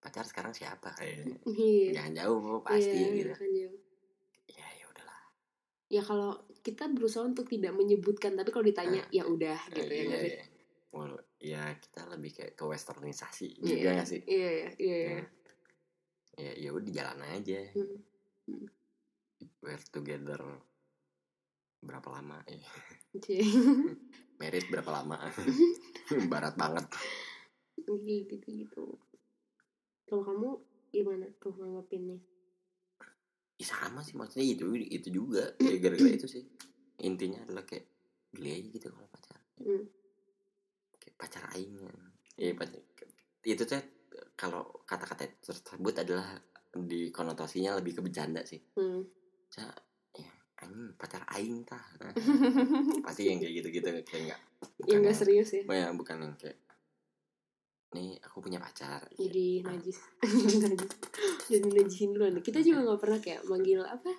[0.04, 3.68] pacar sekarang siapa kayak iya jangan jauh pasti iya, gitu kan, ya.
[4.52, 5.22] ya ya udahlah
[5.88, 10.04] ya kalau kita berusaha untuk tidak menyebutkan tapi kalau ditanya ya udah gitu ya iya,
[10.12, 10.32] nggak sih?
[10.36, 10.44] iya.
[10.94, 15.20] Well, ya kita lebih kayak ke westernisasi Iya, juga gak sih iya iya iya iya.
[16.38, 17.98] ya ya udah jalan aja Hmm.
[18.44, 18.66] Hmm.
[19.64, 20.38] we're together
[21.80, 22.60] berapa lama eh,
[23.20, 23.40] Cie.
[24.40, 25.16] married berapa lama
[26.32, 26.86] barat banget
[27.84, 28.84] gitu gitu
[30.14, 30.50] kalau kamu
[30.94, 32.22] gimana tuh nanggepinnya?
[33.58, 35.50] Ih, sama sih maksudnya itu itu juga.
[35.58, 36.46] Ya gara-gara itu sih.
[37.02, 37.90] Intinya adalah kayak
[38.30, 39.38] geli aja gitu kalau pacar.
[39.58, 39.86] Hmm.
[40.98, 41.78] kayak pacar aing
[42.34, 42.82] ya pacar
[43.46, 43.82] itu tuh
[44.34, 46.26] kalau kata-kata tersebut adalah
[46.74, 48.58] di konotasinya lebih ke bercanda sih.
[48.74, 49.02] Hmm.
[49.50, 49.66] Ca,
[50.14, 50.30] ya
[50.62, 51.82] anjing pacar aing tah.
[52.02, 52.14] Nah,
[53.06, 54.40] pasti yang kayak gitu-gitu kayak enggak
[54.86, 55.62] ya nggak serius ya.
[55.66, 56.58] Ya bukan yang kayak
[57.94, 59.98] nih aku punya pacar jadi najis.
[60.20, 60.90] Jadi najis.
[61.46, 62.34] Jadi najisin duluan.
[62.38, 64.10] Kita juga nggak pernah kayak manggil apa?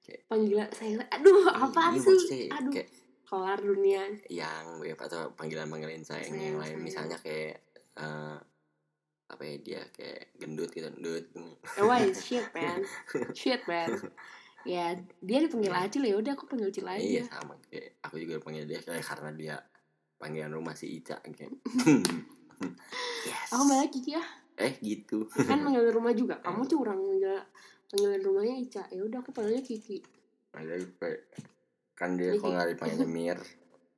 [0.00, 2.14] Kayak- panggilan saya aduh apa Iya, sih?
[2.14, 2.88] maksudnya aduh kayak
[3.22, 4.02] kelar dunia.
[4.28, 6.70] yang ya atau panggilan-panggilan sayang Sayang, yang lain.
[6.70, 6.80] sayang.
[6.80, 7.58] misalnya kayak
[7.96, 8.38] eh,
[9.26, 11.26] apa ya dia kayak gendut gitu gendut.
[11.74, 12.86] Eh, why shit man.
[13.34, 13.90] Shit man.
[14.62, 16.98] Ya dia dipanggil Acil ya udah aku panggil Cil aja.
[16.98, 17.58] Iya sama.
[17.66, 19.56] Kayak aku juga panggil dia kayak karena dia
[20.16, 21.50] panggilan rumah si Ica kayak
[23.24, 23.48] yes.
[23.50, 25.28] Aku malah Kiki ah eh gitu.
[25.28, 26.40] Kan panggilan rumah juga.
[26.40, 27.36] Kamu curang panggil
[27.86, 28.82] panggilan rumahnya Ica.
[28.88, 30.00] Ya udah aku panggilnya Kiki.
[30.56, 30.74] Ada
[31.92, 33.38] kan dia kalau nggak dipanggilnya Mir.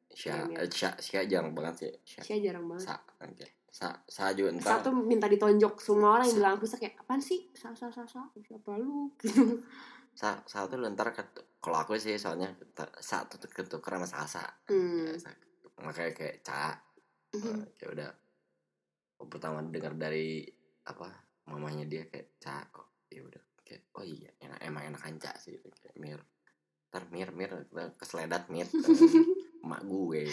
[0.08, 1.92] Sya, Iya, eh, Sya, Sya jarang banget sih.
[2.02, 2.90] Sya, saya jarang banget.
[2.90, 4.82] Sa, kayak Sa, Sa juga ntar.
[4.82, 7.46] satu minta ditonjok semua orang yang Sa- bilang aku kayak apaan sih?
[7.54, 8.26] Sa sa sa sa?
[8.34, 9.14] Siapa lu?
[9.14, 9.62] Gitu.
[10.18, 12.50] Sa, Sa tuh lu ntar ket- kalau aku sih soalnya
[12.98, 15.14] Sa tuh ketuker sama Sasa hmm.
[15.14, 15.38] Sa-
[15.78, 16.74] makanya kayak Ca.
[17.30, 17.62] Mhm.
[17.78, 18.10] ya udah
[19.26, 20.46] pertama dengar dari
[20.86, 21.10] apa
[21.50, 25.58] mamanya dia kayak Ca oh ya udah kayak oh iya enak emang enakan Ca sih
[25.58, 25.66] gitu.
[25.82, 26.20] kayak Mir
[26.88, 27.50] ntar Mir Mir
[27.98, 28.68] keseledat Mir
[29.64, 30.22] emak gue.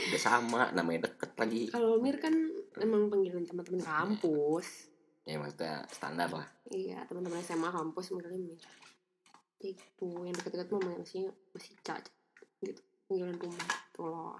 [0.00, 1.62] Udah sama namanya deket lagi.
[1.68, 2.32] Kalau Mir kan
[2.80, 4.88] emang panggilan teman-teman kampus.
[5.28, 6.48] Ya maksudnya standar lah.
[6.70, 8.62] Iya teman-teman SMA kampus manggilnya Mir.
[9.60, 11.98] Gitu yang dekat-dekat mah masih masih Ca
[12.62, 13.68] gitu panggilan rumah.
[13.96, 14.38] Tuh loh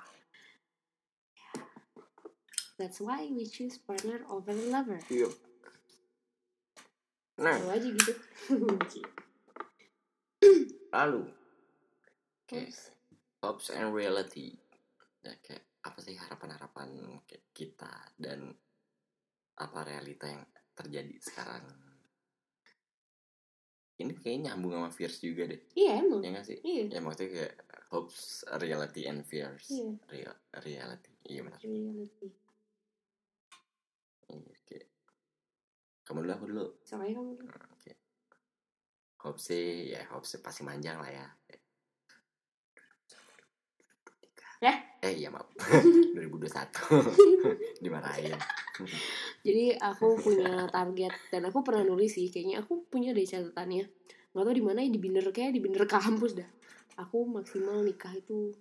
[2.81, 5.05] That's why we choose partner over lover.
[5.13, 5.29] iya
[7.37, 8.13] nah Selalu aja gitu.
[10.93, 11.23] lalu
[12.45, 12.73] kayak
[13.41, 14.57] hopes and reality
[15.21, 17.21] ya, kayak apa sih harapan-harapan
[17.53, 17.89] kita
[18.21, 18.53] dan
[19.57, 21.65] apa realita yang terjadi sekarang
[24.01, 26.21] ini kayaknya nyambung sama fears juga deh iya emang.
[26.25, 26.85] ya nggak sih Iya.
[26.93, 27.55] ya maksudnya kayak
[27.89, 28.21] hopes
[28.61, 29.93] reality and fears Iya.
[30.13, 32.29] Real, reality iya benar Reality.
[34.31, 34.87] Iya, kayak
[36.11, 37.47] kamu dulu aku dulu Soalnya kamu tuh.
[37.47, 37.93] Nah, Oke.
[39.23, 41.27] Hope sih, ya hope sih pasti manjang lah ya.
[44.61, 44.77] Eh?
[45.07, 45.47] Eh iya maaf.
[46.19, 46.51] 2021.
[47.87, 48.35] Dimarahin.
[49.47, 53.87] Jadi aku punya target dan aku pernah nulis sih kayaknya aku punya deh catatannya.
[54.35, 56.51] Gak tau di mana ya di binder kayak di binder kampus dah.
[56.99, 58.53] Aku maksimal nikah itu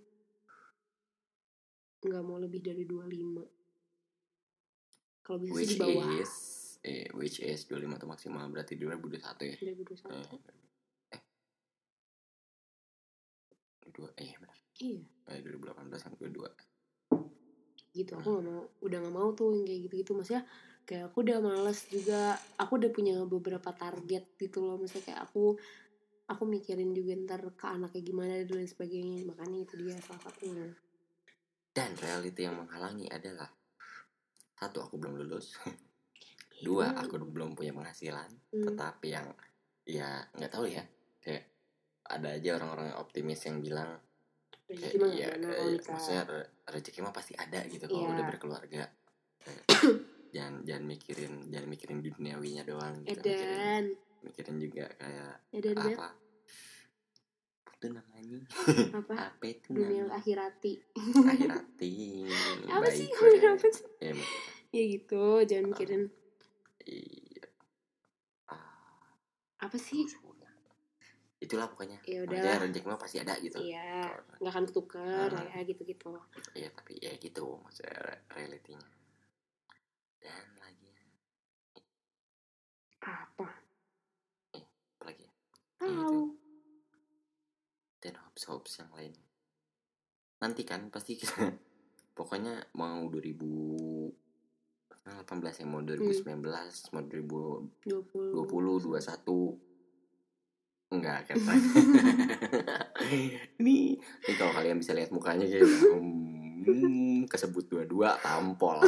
[2.00, 3.60] nggak mau lebih dari 25
[5.20, 9.20] kalau bisa Which sih di bawah is eh which is 25 tuh maksimal berarti 2021
[9.46, 9.56] ya.
[9.60, 10.28] 2021 Eh.
[11.12, 11.22] Eh.
[13.90, 14.58] Dua, eh benar.
[14.80, 16.48] iya Eh 2018 sampai 22.
[17.90, 20.44] gitu aku nggak mau udah nggak mau tuh yang kayak gitu gitu maksudnya
[20.86, 22.22] kayak aku udah males juga
[22.56, 25.58] aku udah punya beberapa target gitu loh maksudnya kayak aku
[26.30, 30.70] aku mikirin juga ntar ke anaknya gimana dan lain sebagainya makanya itu dia salah satunya
[31.70, 33.50] Dan reality yang menghalangi adalah
[34.54, 35.58] satu aku belum lulus,
[36.60, 37.02] dua Hmm.
[37.02, 38.66] aku belum punya penghasilan, Hmm.
[38.66, 39.28] tetapi yang
[39.84, 40.84] ya nggak tahu ya.
[41.20, 41.48] Kayak
[42.06, 43.96] ada aja orang-orang optimis yang bilang
[44.66, 45.40] kayak mah ya, eh,
[45.72, 45.92] nikah.
[45.92, 48.14] maksudnya re- rezeki mah pasti ada gitu kalau Iya.
[48.14, 48.84] udah berkeluarga.
[50.30, 53.84] Jangan jangan mikirin jangan mikirin duniawinya doang gitu mikirin, Edan
[54.22, 55.98] mikirin juga kayak Edan Beb.
[55.98, 56.08] apa?
[57.74, 58.40] Itu namanya?
[58.94, 59.14] Apa?
[59.32, 60.22] Apa itu dunia namanya?
[60.22, 60.74] akhirati.
[61.26, 61.94] Akhirati.
[62.76, 63.10] Apa sih?
[63.98, 64.14] Ya,
[64.70, 66.04] ya gitu jangan mikirin
[66.82, 67.46] iya
[68.48, 69.04] ah,
[69.60, 70.06] apa sih
[71.40, 75.44] itulah pokoknya ya udah rezeki mah pasti ada gitu iya Kalau- nggak akan ketukar Ah.
[75.50, 76.12] ya gitu gitu
[76.52, 78.84] Iya tapi ya gitu maksudnya re- realitinya.
[80.20, 80.92] Dan lagi
[83.00, 83.48] apa
[84.52, 85.32] apa lagi ya?
[85.32, 85.88] Itu.
[85.88, 86.20] tahu
[88.00, 89.14] Dan hopes hopes yang lain.
[90.40, 91.36] Nanti kan pasti kita
[92.18, 93.08] pokoknya mau
[95.06, 98.78] 2018 ya mau 2019 mau 2020 dua puluh.
[98.82, 99.70] 21
[100.90, 101.38] enggak kan
[103.14, 103.38] ini
[104.02, 108.82] ini kalau kalian bisa lihat mukanya kayak hmm, kesebut dua-dua tampol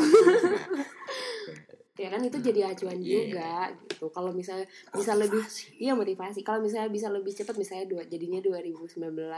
[1.93, 3.11] ya kan itu jadi acuan Iya.
[3.21, 3.51] juga
[3.83, 4.05] gitu.
[4.09, 5.43] Kalau misalnya bisa lebih
[5.77, 6.39] iya motivasi.
[6.39, 8.95] Kalau misalnya bisa lebih cepat misalnya dua jadinya 2019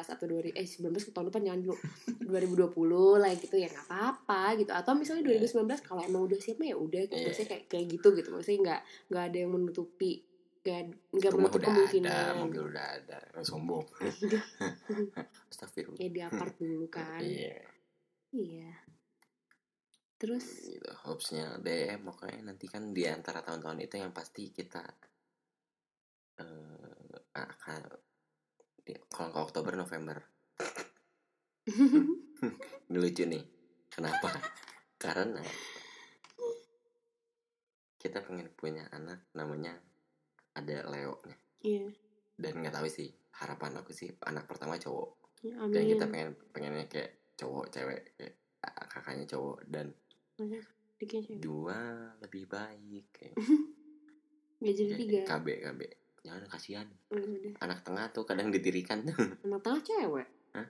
[0.07, 1.75] atau 2000 eh 19 ke tahun depan jangan dulu.
[2.29, 4.71] 2020 lah gitu ya nggak apa-apa gitu.
[4.71, 5.43] Atau misalnya Iya.
[5.43, 7.15] 2019 kalau emang udah siap ya udah gitu.
[7.15, 7.25] Iya.
[7.25, 8.29] maksudnya kayak kayak gitu gitu.
[8.29, 10.13] Maksudnya nggak nggak ada yang menutupi
[10.63, 10.81] nggak
[11.11, 12.33] nggak menutup udah ada kemungkinan.
[12.39, 13.83] mobil udah ada sombong.
[15.51, 15.99] Astagfirullah.
[15.99, 17.19] Ya di apart dulu kan.
[17.19, 17.59] Iya.
[18.33, 18.71] Iya
[20.23, 20.47] terus?
[20.63, 24.79] Gitu hopesnya deh pokoknya nanti kan di antara tahun-tahun itu yang pasti kita
[26.39, 27.03] eh
[27.35, 27.81] akan
[28.87, 30.17] di- kalau ke Oktober November.
[32.87, 33.43] Ini lucu nih
[33.91, 34.31] kenapa?
[34.95, 35.43] Karena
[37.99, 39.79] kita pengen punya anak namanya
[40.55, 41.37] ada Leo nya.
[41.63, 41.87] Iya.
[42.35, 43.07] Dan nggak tahu sih
[43.39, 45.39] harapan aku sih anak pertama cowok.
[45.43, 45.91] Ya, dan amin.
[45.95, 49.57] kita pengen pengennya kayak cowok cewek kayak ah, kakaknya cowok.
[49.67, 49.87] Dan.
[51.39, 53.35] Dua lebih baik kayak
[54.63, 55.19] nggak jadi tiga.
[55.27, 55.81] KB KB.
[56.23, 56.87] Jangan kasihan.
[57.11, 59.11] Oh, ya anak tengah tuh kadang ditirikan tuh.
[59.43, 60.27] Anak tengah cewek?
[60.55, 60.67] Hah?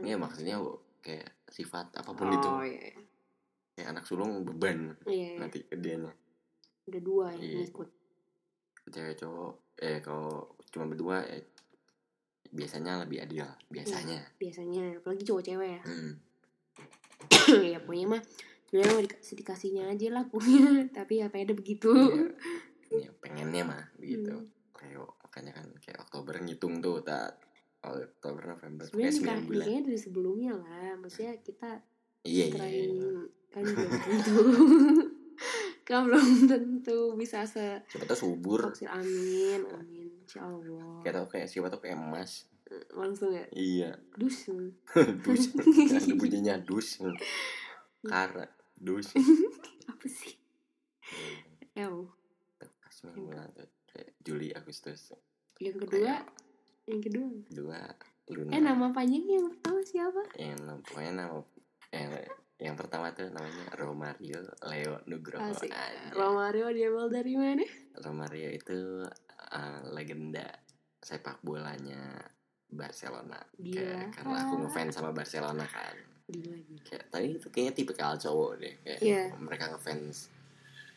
[0.00, 0.56] Iya maksudnya
[1.04, 3.02] kayak sifat apa pun oh itu iya iya.
[3.74, 5.38] kayak anak sulung beban iya, iya.
[5.42, 6.14] nanti ke dianya
[6.86, 7.58] udah dua ya Iya.
[7.66, 7.88] ngikut.
[8.90, 9.52] Cewek cowok
[9.82, 11.42] eh kalau cuma berdua eh,
[12.54, 14.18] biasanya lebih adil biasanya.
[14.38, 15.02] biasanya.
[15.02, 15.82] Apalagi cowok cewek ya.
[15.86, 16.12] Hmm.
[17.74, 18.22] ya pokoknya mah
[18.72, 20.64] sebenarnya mau dikasih dikasihnya aja lah punya
[20.96, 21.92] tapi apa ada begitu.
[22.88, 23.04] Iya.
[23.04, 24.88] Ya, pengennya mah begitu Hmm.
[24.88, 27.36] Leo makanya kan kayak Oktober ngitung tuh tak
[27.84, 30.96] Oktober November sebenarnya kayak nikah nikahnya dari sebelumnya lah.
[30.98, 31.70] Maksudnya kita
[32.24, 33.20] iya iya, terain iya.
[33.52, 34.36] kan belum tentu.
[35.82, 38.70] Kan belum tentu bisa se siapa tahu subur.
[38.86, 41.02] amin amin insya Allah.
[41.02, 42.46] Kayak tau kayak siapa tuh kayak emas.
[42.94, 43.42] Langsung ya?
[43.50, 43.98] Iya.
[44.14, 44.46] Dus.
[45.26, 45.50] Dus.
[45.90, 47.02] Ada bunyinya dus.
[48.06, 48.46] Kara
[48.82, 49.14] dus
[49.92, 50.34] apa sih?
[53.02, 55.14] Bulan tuh kayak Juli Agustus.
[55.58, 56.22] Yang kedua?
[56.86, 57.28] Yang kedua?
[57.50, 57.80] Dua
[58.30, 58.50] Luna.
[58.54, 60.22] Eh nama panjangnya yang pertama siapa?
[60.38, 61.38] Yang nam- pokoknya nama
[61.90, 62.10] yang
[62.62, 65.42] yang pertama tuh namanya Romario Leo Nugroho.
[65.42, 65.70] Asik.
[65.74, 66.14] aja.
[66.14, 67.66] Romario diambil dari mana?
[67.98, 69.02] Romario itu
[69.50, 70.46] uh, legenda
[71.02, 72.22] sepak bolanya
[72.70, 73.42] Barcelona.
[73.58, 74.14] Gila.
[74.14, 79.00] Karena aku ngefans sama Barcelona kan gila kayak tadi itu kayaknya tipikal cowok deh kayak
[79.00, 79.22] Iya.
[79.36, 80.32] mereka ngefans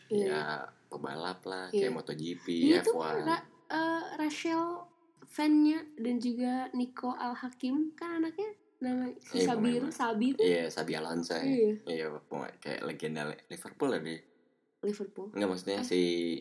[0.08, 0.26] Iya.
[0.26, 0.42] ya
[0.86, 1.80] pebalap lah Iya.
[1.82, 4.62] kayak MotoGP Ini tuh F1 Ra- eh, Rachel
[5.26, 10.64] fan-nya dan juga Nico Al Hakim kan anaknya nama Iya, Sabiru pemain- Sabi itu iya
[10.68, 11.42] Sabi Alonso ya.
[11.42, 11.72] Iya.
[11.86, 12.06] iya
[12.56, 14.20] kayak legenda Liverpool lah dia
[14.78, 16.00] Liverpool Enggak maksudnya si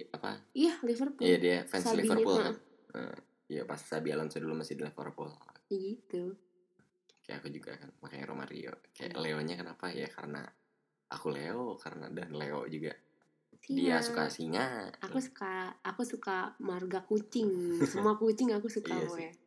[0.10, 2.56] apa iya Liverpool Iya dia fans Sabinya, Liverpool kan.
[2.94, 3.18] Eh,
[3.48, 5.30] Iya pas Sabi Alonso dulu masih di Liverpool.
[5.68, 6.34] gitu
[7.26, 8.74] Kayak aku juga kan makanya Romario.
[8.94, 10.46] Kayak Leonya kenapa ya karena
[11.10, 12.94] aku Leo karena dan Leo juga
[13.66, 14.06] dia Singa.
[14.06, 14.68] suka singa.
[15.02, 19.28] aku suka aku suka marga kucing semua kucing aku suka Iya gue.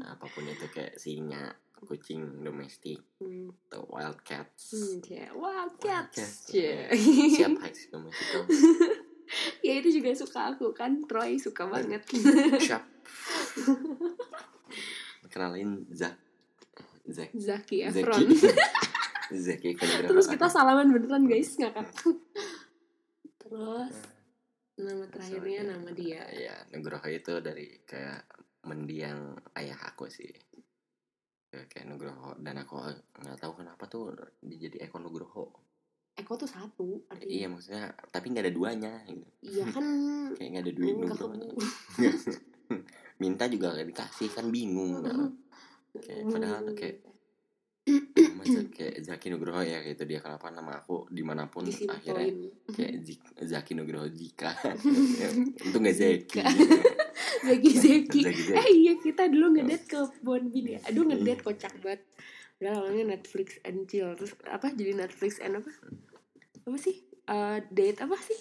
[0.00, 3.52] Nah, apa pun itu kayak singa, kucing domestik hmm.
[3.68, 4.72] atau wild cats.
[4.72, 5.28] Hmm, cie.
[5.36, 6.16] Wow, Wildcats.
[6.16, 6.48] cats.
[6.48, 6.88] Cie.
[7.36, 8.42] Siap high musical.
[9.60, 12.00] ya itu juga suka aku kan Troy suka banget
[12.64, 12.80] Siap.
[15.32, 16.25] Kenalin Zak.
[17.06, 17.30] Zak.
[17.32, 17.76] Zaki.
[17.86, 18.26] Efron.
[19.30, 20.10] Zaki Kaligraf.
[20.10, 21.54] terus kita salaman beneran guys.
[21.54, 21.86] Ngakak
[23.42, 23.94] terus
[24.76, 26.22] nama terakhirnya nama dia.
[26.30, 28.26] Ya Nugroho itu dari kayak
[28.66, 30.30] mendiang ayah aku sih.
[31.48, 32.34] Kayak- kayak Nugroho.
[32.38, 32.74] Dan aku
[33.22, 35.54] nggak tahu kenapa tuh dia jadi Eko Nugroho.
[36.16, 37.28] Eko tuh satu artinya.
[37.30, 39.28] Iya maksudnya tapi nggak ada duanya gitu.
[39.46, 39.84] iya kan?
[40.36, 40.96] Kayak nggak ada duit
[43.16, 45.00] minta juga gak dikasih kan bingung
[46.02, 46.96] Kayak padahal kayak
[48.34, 52.74] masa kayak Zaki Nugroho ya gitu dia kenapa nama aku di mana pun akhirnya disimpoin
[52.74, 54.50] kayak Zik- Zaki Nugroho Zika.
[55.66, 56.40] Itu nggak Zaki
[57.46, 58.20] Zaki Zaki
[58.58, 60.80] eh iya kita dulu ngedate ke Bonbin ya.
[60.90, 62.02] Aduh ngedate kocak banget.
[62.58, 64.10] Udah awalnya Netflix and chill.
[64.18, 65.70] Terus apa jadi Netflix and apa?
[66.66, 66.96] Apa sih?
[67.26, 68.40] Eh, date apa sih?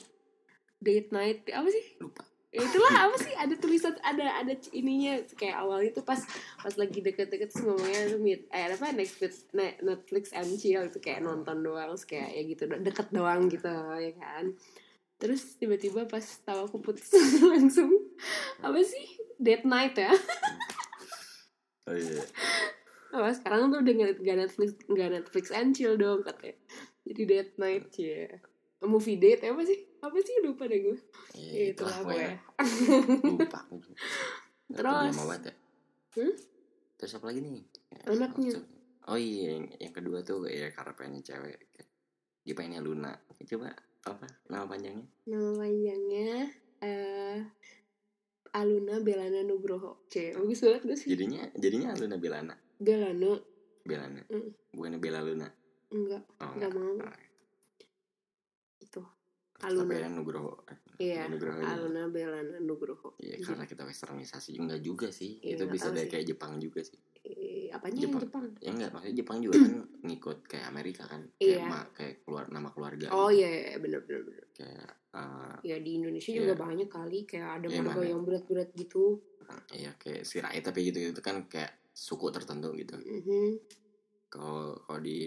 [0.81, 1.85] Date night apa sih?
[2.01, 2.25] Lupa
[2.55, 3.33] itulah apa sih?
[3.35, 6.19] Ada tulisan ada ada ininya kayak awalnya tuh pas
[6.61, 11.21] pas lagi deket-deket terus ngomongnya meet eh apa Netflix ne- Netflix and chill itu kayak
[11.23, 14.55] nonton doang terus kayak ya gitu de- deket doang gitu ya kan.
[15.15, 17.11] Terus tiba-tiba pas tahu aku putus
[17.51, 17.91] langsung
[18.59, 19.19] apa sih?
[19.35, 20.11] Date night ya?
[21.85, 22.23] Oh iya
[23.15, 26.59] oh, sekarang tuh udah nggak Netflix nggak Netflix and chill dong katanya.
[27.05, 28.27] Jadi date night ya
[28.85, 30.97] movie date apa sih apa sih lupa deh gue
[31.33, 32.25] Iya, ya itulah gue
[33.27, 33.97] lupa aku juga.
[34.65, 35.15] Nggak Terus?
[35.19, 35.53] banget ya.
[36.15, 36.33] Hmm?
[36.95, 37.59] terus apa lagi nih
[38.07, 38.55] Anaknya.
[39.05, 41.59] oh iya yang, yang kedua tuh ya karena pengen cewek
[42.39, 43.11] dia pengennya Luna
[43.43, 43.67] coba
[44.01, 46.31] apa nama panjangnya Nama panjangnya
[46.79, 47.37] eh
[48.53, 50.07] Aluna Belana Nugroho.
[50.07, 51.11] C, bagus banget gak sih?
[51.11, 53.31] jadinya jadinya Luna Belana Belana
[53.83, 54.49] Belana Mm.
[54.71, 55.47] bukannya Bella Luna
[55.87, 56.95] enggak, oh, enggak mau.
[59.65, 59.93] Aluna.
[59.95, 60.53] ya Nugroho
[60.95, 61.75] Iya, Nugroho aja.
[61.75, 63.09] Aluna Belana Nugroho.
[63.17, 66.11] Iya karena kita westernisasi enggak juga sih Iya, itu bisa dari sih.
[66.11, 68.21] kayak Jepang juga sih Eh, apanya yang Jepang.
[68.21, 68.45] Jepang?
[68.59, 71.65] ya enggak maksudnya Jepang juga kan ngikut kayak Amerika kan kayak, Iya.
[71.65, 73.41] ma- kayak keluar nama keluarga Oh gitu.
[73.41, 74.45] iya, iya bener bener bener.
[74.53, 76.39] kayak eh, Ya di Indonesia Iya.
[76.39, 78.05] juga banyak kali kayak ada Iya, mana?
[78.05, 79.19] yang berat-berat gitu.
[79.71, 82.93] Iya kayak si Rai tapi gitu gitu kan kayak suku tertentu gitu.
[82.95, 83.57] Mhm.
[84.35, 85.17] Kalau kalau di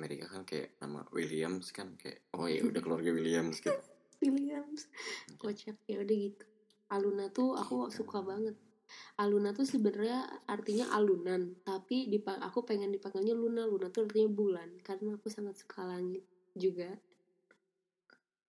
[0.00, 3.76] Amerika kan kayak nama Williams kan kayak oh ya udah keluarga Williams gitu.
[4.24, 4.88] Williams.
[5.36, 6.44] Kocak ya udah gitu.
[6.88, 8.56] Aluna tuh aku suka banget.
[9.20, 13.66] Aluna tuh sebenarnya artinya alunan, tapi dipa- aku pengen dipanggilnya Luna.
[13.68, 16.24] Luna tuh artinya bulan karena aku sangat suka langit
[16.56, 16.96] juga.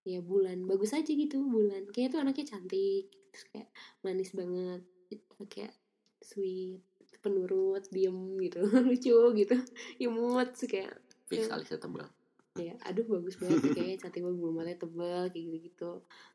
[0.07, 3.67] ya bulan bagus aja gitu bulan kayak tuh anaknya cantik terus kayak
[4.07, 4.79] manis banget
[5.11, 5.35] gitu.
[5.51, 5.75] kayak
[6.23, 6.79] sweet
[7.27, 8.63] penurut diem gitu.
[8.87, 9.55] Lucu gitu.
[9.99, 10.93] Imut terus kayak
[11.27, 11.55] fix Hmm.
[11.55, 12.07] alisnya tebal
[12.57, 15.91] ya aduh bagus banget sih kayaknya cantik banget bulu matanya tebal kayak gitu gitu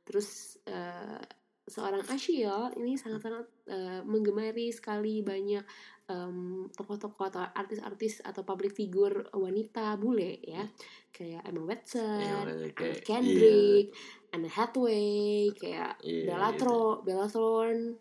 [0.07, 0.29] terus
[0.65, 1.19] eh,
[1.65, 5.67] seorang Ashil ini sangat-sangat eh, menggemari sekali banyak
[6.07, 6.37] em,
[6.69, 10.63] tokoh-tokoh atau artis-artis atau public figure wanita bule ya.
[11.09, 13.87] Kayak Emma Watson, Iya, makanya Anna kayak- Kendrick,
[14.31, 16.51] Anne Hathaway, kayak Iya, Bella.
[16.55, 17.99] Tro, Bella Thorne,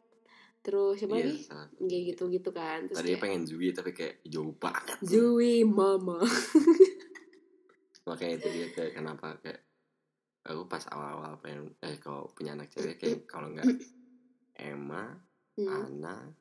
[0.61, 1.37] terus siapa Iya, lagi?
[1.81, 2.79] Kayak gitu-gitu kan.
[2.85, 6.21] Terus tadinya kayak pengen Zui tapi kayak jauh banget Zooey Mama.
[8.01, 9.61] makanya itu dia kayak kenapa kayak
[10.41, 13.67] aku pas awal-awal pengen eh kalau punya anak cewek kayak kalau nggak
[14.55, 15.17] Emma
[15.51, 15.67] Hmm.
[15.67, 16.31] Ana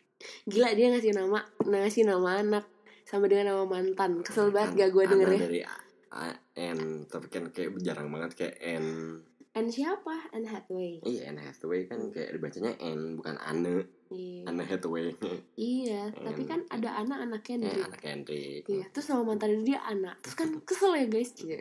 [0.46, 2.62] Gila dia ngasih nama ngasih nama anak
[3.02, 4.22] sama dengan nama mantan.
[4.22, 5.40] Kesel banget gak gue Ana dengernya.
[5.42, 5.60] dari
[6.08, 9.18] A, N tapi kan kayak jarang banget kayak N
[9.50, 10.30] Anne siapa?
[10.30, 11.02] Anne Hathaway.
[11.02, 14.42] iya Anne Hathaway kan kayak dibacanya N bukan Anne Iya.
[14.50, 15.14] Anne Hathaway.
[15.54, 17.86] Iya, tapi kan ada anak-anak eh, Kendrick.
[17.86, 18.64] anak Kendrick.
[18.66, 20.18] Iya, terus nama mantan dia anak.
[20.26, 21.30] Terus kan kesel ya guys.
[21.30, 21.58] Cie.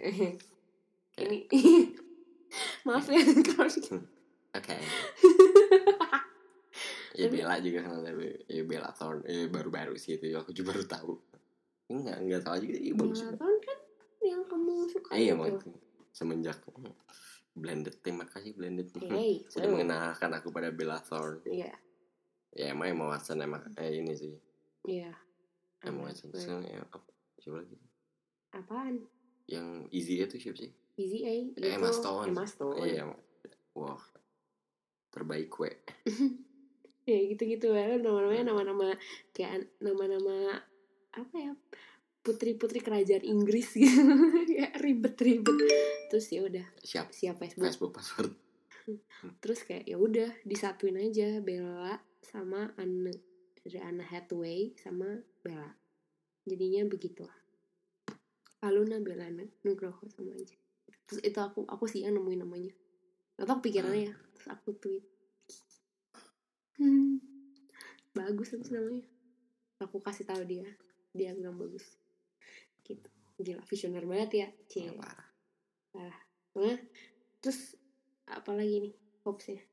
[1.19, 1.37] Ini
[2.89, 3.21] maaf ya
[3.53, 3.69] kalau
[4.57, 4.75] oke.
[7.19, 9.27] Ya Bella juga kan tapi ya Bella Thorne.
[9.27, 10.31] Ya baru-baru sih itu.
[10.39, 11.13] Aku juga baru tahu.
[11.91, 12.79] Enggak enggak tahu juga.
[12.79, 13.35] Iya bagus juga.
[13.35, 13.77] Marathon kan
[14.23, 15.71] yang kamu suka Eh, iya mau itu
[16.11, 16.59] semenjak
[17.55, 21.43] blended terima kasih blended Hey, sudah mengenalkan aku pada Bella Thorne.
[21.43, 21.71] Iya,
[22.55, 24.33] ya emang Emma Watson emang eh, ini sih.
[24.85, 25.13] Iya.
[25.85, 26.27] Emma Anne Watson.
[26.33, 27.07] Terus, ya, apa
[27.39, 27.77] siapa lagi?
[28.55, 28.95] Apaan?
[29.49, 30.71] yang Easy itu siapa sih?
[31.01, 31.33] Easy A.
[31.57, 32.29] Eh, Emma Stone.
[32.29, 32.77] Emma Stone.
[32.85, 33.09] iya
[33.73, 34.01] wah
[35.09, 35.71] terbaik kue
[37.09, 38.93] ya gitu-gitu ya nama-namanya nama-nama
[39.33, 40.61] kayak an- nama-nama
[41.15, 41.51] apa ya
[42.21, 43.89] putri-putri kerajaan Inggris gitu.
[44.59, 45.55] Ya ribet-ribet.
[46.11, 47.09] Terus ya udah siap.
[47.15, 47.65] siap Facebook.
[47.65, 48.31] Facebook password.
[49.41, 51.97] Terus kayak ya udah disatuin aja Bella
[52.29, 53.09] sama Anne
[53.57, 55.73] dari Anna Hathaway sama Bella.
[56.45, 57.25] Jadinya begitu
[58.61, 59.25] Aluna Bella
[59.65, 60.53] Nugroho sama aja.
[61.09, 62.73] Terus itu aku aku sih yang nemuin namanya.
[63.39, 64.15] Atau pikirannya ya.
[64.35, 65.05] Terus aku tweet.
[66.77, 67.17] Hmm,
[68.19, 69.07] bagus itu namanya.
[69.79, 70.67] Aku kasih tahu dia.
[71.15, 71.97] Dia bilang bagus.
[72.83, 73.09] Gitu.
[73.39, 76.19] Gila visioner banget ya cie parah.
[76.59, 76.77] Nah,
[77.39, 77.79] terus
[78.27, 79.63] apa lagi nih hopesnya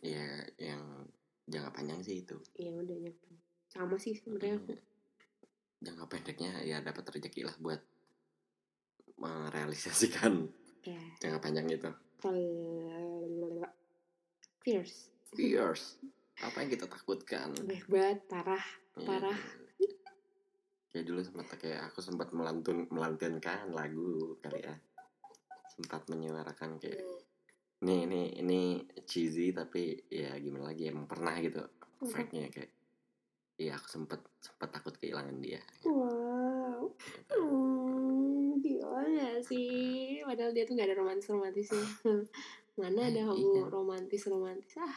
[0.00, 0.26] ya
[0.56, 1.06] yang
[1.44, 2.36] jangka panjang sih itu.
[2.54, 3.28] Ya udah nyampe
[3.68, 4.56] sama sih sebenarnya.
[4.58, 4.74] Aku
[5.78, 7.80] jangka pendeknya ya dapat rezeki lah buat
[9.18, 10.46] merealisasikan
[10.82, 11.90] ya jangka panjang itu.
[14.62, 15.08] Fierce.
[15.32, 15.96] Fears
[16.38, 17.50] apa yang kita takutkan?
[17.90, 18.64] Banget parah
[18.98, 19.06] Iya.
[19.06, 19.40] parah.
[20.88, 24.74] kayak dulu sempat kayak aku sempat melantun melantunkan lagu kali ya.
[25.70, 27.04] Sempat menyuarakan kayak
[27.78, 28.60] ini ini ini
[29.02, 31.62] cheesy tapi ya gimana lagi emang pernah gitu
[31.98, 32.06] Hmm.
[32.06, 32.70] fact-nya kayak
[33.58, 35.58] iya aku sempat sempat takut kehilangan dia.
[35.82, 36.94] Wow.
[37.26, 40.22] Hmm, gila gak sih?
[40.22, 41.82] Padahal dia tuh gak ada romantis romantisnya
[42.78, 43.62] mana ada Eh, kamu iya.
[43.66, 44.94] romantis romantis ah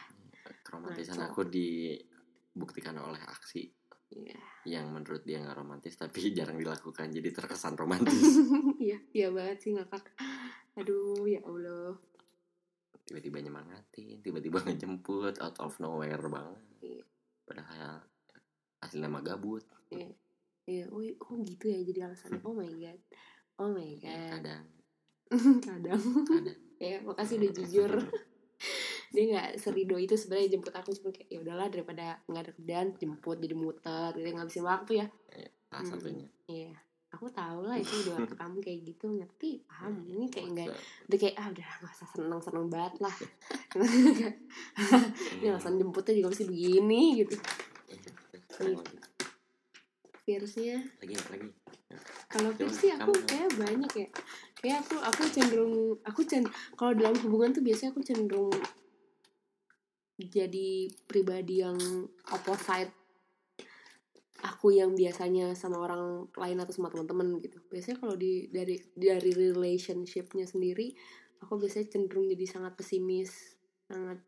[0.70, 1.30] romantisan Ngaco.
[1.34, 3.66] aku dibuktikan oleh aksi
[4.12, 4.38] iya.
[4.62, 8.38] yang menurut dia nggak romantis tapi jarang dilakukan jadi terkesan romantis.
[8.78, 10.06] Iya iya banget sih ngakak.
[10.78, 11.98] Aduh ya allah
[13.02, 17.02] tiba-tiba nyemangatin tiba-tiba ngejemput out of nowhere banget Iya.
[17.44, 18.02] padahal
[18.80, 19.62] hasil nama gabut
[20.62, 22.38] Iya, oh, oh gitu ya jadi alasannya.
[22.46, 22.94] Oh my god.
[23.58, 24.30] Oh my ya, god.
[24.38, 24.64] kadang
[25.66, 26.00] Kadang.
[26.22, 27.92] kadang ya, makasih udah jujur.
[29.10, 32.88] Dia nggak serido itu sebenarnya jemput aku cuma kayak ya udahlah daripada nggak ada kerjaan
[32.94, 35.06] jemput jadi muter jadi ngabisin waktu ya.
[35.66, 35.90] salah Hmm.
[35.90, 36.72] satunya Iya.
[37.12, 39.60] Aku tahu lah itu udah kamu kayak gitu ngerti?
[39.68, 40.68] Paham ini kayak enggak
[41.08, 43.16] udah kayak ah udah nggak usah seneng seneng banget lah.
[45.40, 47.36] Ini alasan jemputnya juga mesti begini gitu.
[50.24, 50.76] Virusnya.
[51.00, 51.48] Lagi lagi.
[52.32, 54.08] Kalau Fix sih aku kayak banyak ya.
[54.56, 56.48] Kayak aku aku cenderung aku cen
[56.78, 58.52] kalau dalam hubungan tuh biasanya aku cenderung
[60.22, 61.76] jadi pribadi yang
[62.30, 63.01] opposite
[64.42, 67.62] aku yang biasanya sama orang lain atau sama teman-teman gitu.
[67.70, 70.90] Biasanya kalau di dari dari relationshipnya sendiri
[71.42, 74.18] aku biasanya cenderung jadi sangat pesimis sangat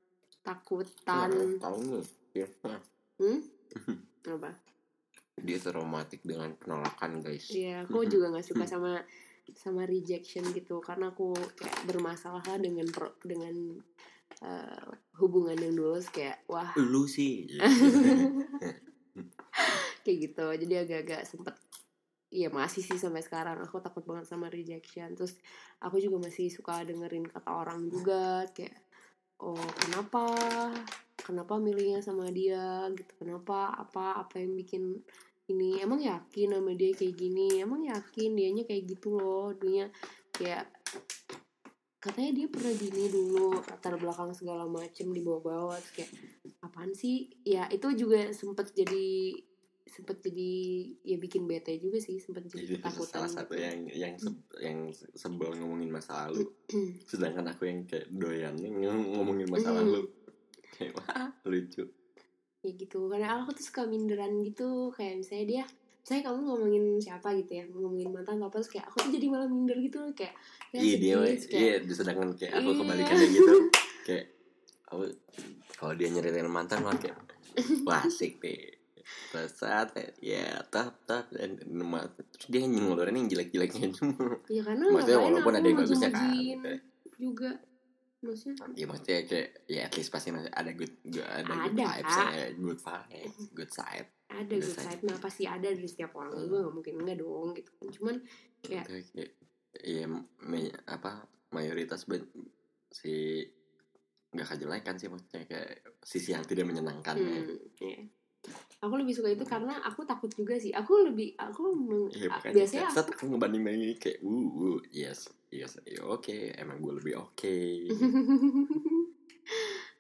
[0.47, 1.59] takutan.
[1.59, 2.05] Tahu nih
[2.35, 2.49] ya?
[3.19, 3.41] Hmm?
[4.39, 4.57] apa
[5.45, 7.51] dia traumatik dengan penolakan guys.
[7.51, 9.03] Iya, aku juga nggak suka sama
[9.53, 10.79] sama rejection gitu.
[10.81, 13.77] Karena aku kayak bermasalah lah dengan pro- dengan
[14.41, 14.89] eh,
[15.19, 16.71] hubungan yang dulu kayak wah.
[16.79, 17.51] Lu sih
[20.05, 20.47] kayak gitu.
[20.53, 21.57] Jadi agak-agak sempet
[22.35, 23.63] Iya masih sih sampai sekarang.
[23.63, 25.15] Aku takut banget sama rejection.
[25.15, 25.39] Terus
[25.79, 28.75] aku juga masih suka dengerin kata orang juga kayak
[29.39, 29.55] oh
[29.87, 30.27] kenapa?
[31.23, 32.91] Kenapa milihnya sama dia?
[32.91, 33.71] Gitu kenapa?
[33.79, 34.99] Apa apa yang bikin
[35.47, 35.79] ini?
[35.79, 37.63] Emang yakin sama dia kayak gini?
[37.63, 39.55] Emang yakin dianya kayak gitu loh?
[39.55, 39.87] Dunia
[40.35, 40.67] kayak
[42.03, 46.11] katanya dia pernah gini dulu latar belakang segala macem dibawa-bawa kayak
[46.67, 47.31] apaan sih?
[47.47, 49.39] Ya itu juga sempet jadi
[49.85, 50.51] sempet jadi
[51.05, 53.63] ya bikin bete juga sih sempet jadi ketakutan salah satu gitu.
[53.63, 54.79] yang yang se- yang
[55.13, 56.49] sebel ngomongin masa lalu.
[57.05, 60.09] Sedangkan aku yang kayak doyannya ng- ngomongin masa lalu.
[60.73, 61.85] Kayak wah lucu.
[62.61, 64.89] Ya gitu karena aku tuh suka minderan gitu.
[64.91, 65.65] Kayak misalnya dia
[66.01, 69.49] saya kamu ngomongin siapa gitu ya ngomongin mantan apa terus kayak aku tuh jadi malah
[69.49, 70.37] minder gitu loh kayak
[70.69, 71.15] ya iya dia
[71.51, 72.79] iya sedangkan kayak aku Iya.
[72.79, 73.55] kebalikannya gitu.
[74.05, 74.27] Kayak
[74.87, 75.03] aku
[75.73, 77.17] kalau dia nyeritain mantan malah kayak
[77.85, 78.74] wah asik deh
[79.51, 79.89] Saat
[80.19, 85.67] ya tap tap dan terus dia ngeluarin yang jelek-jeleknya cuma ya karena Maksudnya walaupun ada
[85.67, 86.73] yang bagusnya kan, gitu.
[87.15, 87.51] juga
[88.25, 92.17] maksudnya ya maksudnya kayak ya at least pasti masih ada good, good ada, good vibes
[92.17, 96.49] ya, good vibes good side ada good side nah pasti ada dari setiap orang Hmm.
[96.49, 98.15] gue nggak mungkin enggak dong gitu kan cuman
[98.65, 98.89] Kayak-
[99.85, 100.05] iya
[100.89, 102.33] apa mayoritas ben-
[102.89, 103.45] si
[104.33, 107.39] nggak kejelekan sih maksudnya kayak sisi yang tidak menyenangkan ya.
[107.39, 107.99] hmm, iya.
[108.85, 110.71] Aku lebih suka itu karena aku takut juga sih.
[110.71, 112.55] Aku lebih aku meng- Iya, a- makanya.
[112.55, 114.31] biasanya kayak saat aku ngebanding bandingin kayak uh,
[114.61, 115.19] uh yes
[115.49, 117.57] yes iya, oke emang gue lebih oke.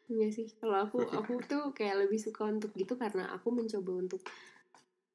[0.04, 4.20] Enggak sih, kalau aku aku tuh kayak lebih suka untuk gitu karena aku mencoba untuk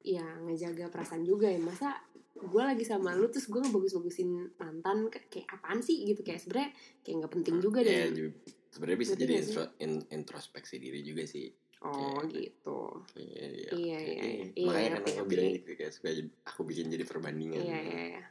[0.00, 1.60] ya ngejaga perasaan juga ya.
[1.60, 1.94] Masa
[2.32, 6.20] gue lagi sama lu terus gue ngebagus-bagusin mantan kayak apaan sih gitu?
[6.20, 8.36] Kayak sebenarnya kayak nggak penting juga ya deh ju-
[8.70, 11.50] sebenarnya bisa jadi intro- in- introspeksi diri juga sih
[11.80, 12.80] oh kayak- gitu
[13.14, 14.44] Iya, iya, Iya, iya, iya.
[14.60, 17.58] makanya Iya, kan aku bilang gitu kayak jadi- aku bikin jadi perbandingan.
[17.58, 18.24] Iya iya iya.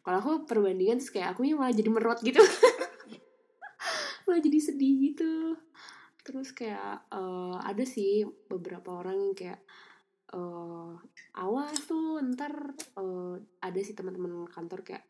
[0.00, 2.40] Kalau aku perbandingan terus kayak aku malah jadi merot gitu.
[4.24, 5.56] Malah jadi sedih gitu.
[6.22, 6.80] Terus kayak
[7.10, 9.60] eh, ada sih beberapa orang yang kayak
[10.32, 10.92] eh
[11.36, 15.04] awas tuh ntar eh, ada sih teman-teman kantor kayak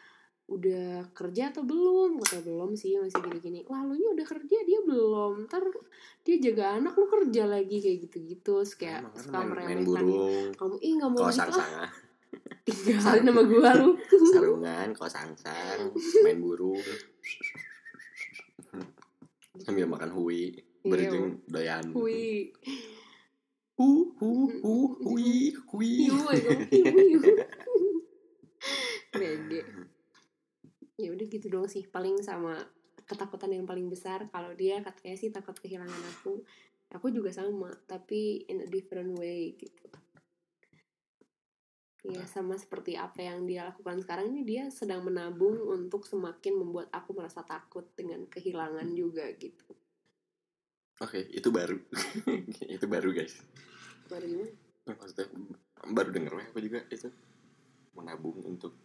[0.44, 2.20] udah kerja atau belum?
[2.20, 3.64] Kata belum sih masih gini-gini.
[3.64, 5.48] Wah lu nya udah kerja dia belum.
[5.48, 5.64] Ntar
[6.20, 7.80] dia jaga anak lu kerja lagi.
[7.80, 8.60] Kayak gitu-gitu.
[8.76, 10.04] Kayak Emang kan suka meremehkan
[10.54, 11.72] kamu ih nggak mau gitu sang sang
[12.64, 13.96] tinggalin nama gua lu.
[14.34, 15.92] Sarungan kau sang sang
[16.24, 16.80] main burung.
[19.64, 21.94] Sambil makan hui berjeng doyan.
[21.96, 22.52] Hui,
[23.80, 24.30] hu hu
[24.60, 25.92] hu hui hui.
[26.10, 26.20] Hiu,
[26.68, 27.20] hiu.
[29.14, 29.62] Bege.
[30.94, 32.54] Ya udah gitu dong sih, paling sama
[33.04, 36.40] ketakutan yang paling besar kalau dia katanya sih takut kehilangan aku.
[36.94, 39.90] Aku juga sama, tapi in a different way gitu.
[42.04, 46.92] Ya sama seperti apa yang dia lakukan sekarang ini dia sedang menabung untuk semakin membuat
[46.92, 49.72] aku merasa takut dengan kehilangan juga gitu.
[51.00, 51.74] oke itu baru
[52.76, 53.34] itu baru guys
[54.06, 54.52] Baru gimana?
[54.86, 55.26] maksudnya
[55.90, 57.10] baru denger aku juga itu
[57.98, 58.78] menabung untuk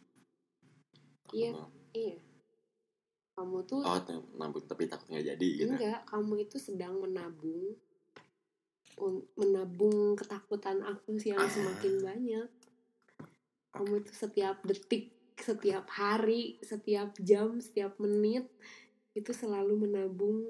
[1.29, 1.53] Iya.
[1.93, 2.17] Iya.
[3.33, 3.99] Kamu tuh oh
[4.35, 5.71] nabung tapi takut nggak jadi gitu?
[5.71, 7.79] Enggak, kamu itu sedang menabung.
[8.99, 12.49] Un- menabung ketakutan aku sih yang semakin banyak.
[13.71, 18.43] Kamu itu setiap detik, setiap hari, setiap jam, setiap menit
[19.15, 20.43] itu selalu menabung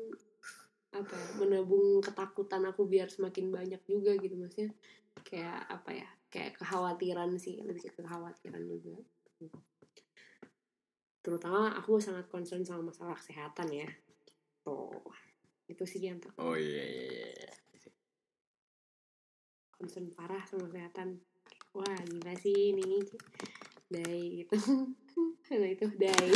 [0.89, 4.73] apa ya, menabung ketakutan aku biar semakin banyak juga gitu maksudnya.
[5.21, 8.97] Kayak apa ya kayak kekhawatiran sih lebih ke kekhawatiran juga
[11.29, 13.89] terutama aku sangat concern sama masalah kesehatan ya.
[14.65, 14.97] Tuh
[15.69, 17.53] itu sih yang tak oh iya iya iya
[19.79, 21.21] concern parah sama kesehatan.
[21.71, 22.99] Wah gila sih ini.
[23.87, 24.57] Dai gitu.
[25.49, 26.29] Nah itu dai.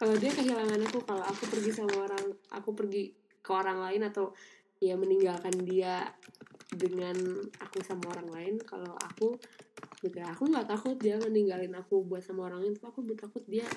[0.00, 3.12] Kalau dia kehilangan aku kalau aku pergi sama orang aku pergi
[3.44, 4.32] ke orang lain atau
[4.80, 6.08] ya meninggalkan dia
[6.72, 7.14] dengan
[7.60, 9.36] aku sama orang lain kalau aku
[10.00, 13.68] juga aku nggak takut dia meninggalin aku buat sama orang lain aku takut dia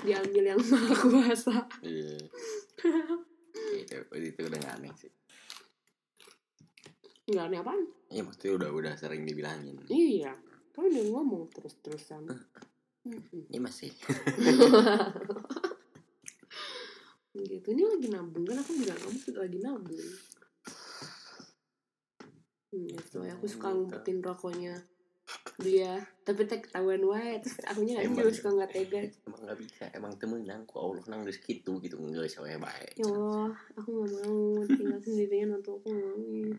[0.00, 1.68] diambil yang maha kuasa.
[1.84, 2.16] Iya.
[3.76, 5.12] Itu itu udah nggak aneh sih.
[7.28, 7.80] Nggak aneh apaan?
[8.08, 9.76] Iya maksudnya udah udah sering dibilangin.
[9.92, 10.32] Iya.
[10.72, 12.24] Kan udah ngomong terus terusan
[13.04, 13.92] ini masih.
[17.30, 17.62] Gitu.
[17.72, 18.42] Ini lagi nabung.
[18.42, 20.02] Kan aku bilang kamu sudah lagi nabung
[22.70, 24.74] hmm, gitu aku suka ngumpetin rokoknya.
[25.62, 27.38] Dia tapi tak ketahuan wae.
[27.38, 29.00] Terus akunya nggak juga suka nggak tega.
[29.26, 29.84] Emang nggak bisa.
[29.94, 31.96] Emang temenan ku Allah nang geus kitu gitu.
[31.98, 34.40] Enggak saya baik ya Allah aku nggak mau.
[34.66, 36.58] Tinggal sendirian untuk aku nggak mau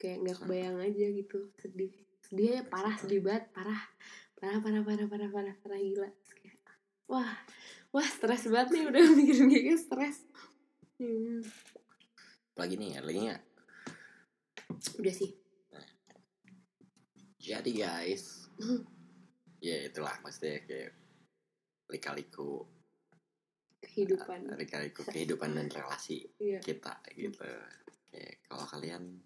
[0.00, 1.38] kayak nggak kebayang aja gitu.
[1.60, 1.92] Sedih.
[2.24, 3.52] Sedih ya parah sedih banget.
[3.52, 3.82] Parah.
[4.40, 6.08] Parah parah parah parah parah parah gila.
[6.40, 6.56] Kayak,
[7.04, 7.30] wah
[7.92, 8.82] wah stres banget nih.
[8.88, 10.24] Udah mikirin kayak gitu, stres.
[11.00, 11.40] Hmm,
[12.52, 13.42] Apalagi nih, ada lagi nggak?
[15.00, 15.30] Udah sih.
[17.40, 18.52] Jadi guys,
[19.64, 20.92] ya itulah maksudnya kayak
[21.88, 22.62] lika-liku.
[23.80, 24.54] Kehidupan.
[24.60, 26.60] Lika-liku kehidupan dan relasi iya.
[26.60, 27.42] kita gitu.
[28.12, 29.24] Kayak kalau kalian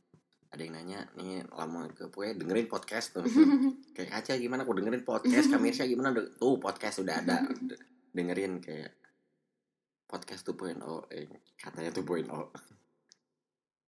[0.55, 3.27] ada yang nanya nih lama ke pokoknya dengerin podcast tuh.
[3.99, 5.51] Kayak Kaca gimana aku dengerin podcast?
[5.51, 6.15] Kamirsha gimana?
[6.15, 7.43] Tuh podcast udah ada.
[8.15, 8.95] Dengerin kayak
[10.07, 10.79] podcast 2.0
[11.11, 11.27] eh
[11.59, 12.31] katanya 2.0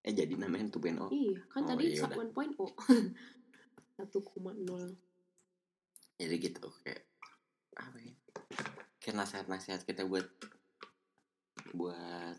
[0.07, 2.31] eh jadi namanya 2.0 iya kan Oh, tadi iya satu udah.
[2.31, 2.71] point oh.
[3.97, 4.93] satu koma nol.
[6.21, 7.03] Jadi gitu kayak
[7.75, 8.15] apa ya?
[9.03, 10.29] Kayak nasihat-nasihat kita buat
[11.75, 12.37] buat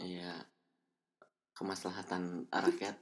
[0.00, 0.32] ya
[1.58, 2.96] kemaslahatan rakyat.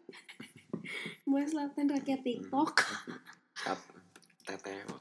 [1.30, 2.80] Maslahatan rakyat TikTok.
[3.64, 3.80] Tap
[4.46, 4.98] teteo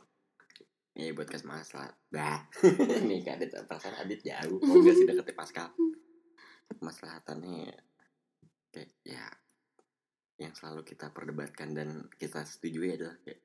[0.95, 2.47] ya buat kemaslahat bah
[3.03, 4.63] nih gak ada perasaan adit jauh.
[4.63, 5.67] Oh enggak sih deket Pascal?
[6.71, 7.75] Kemaslahatannya
[8.75, 9.23] kayak ya
[10.35, 13.39] yang selalu kita perdebatkan dan kita setujui adalah kayak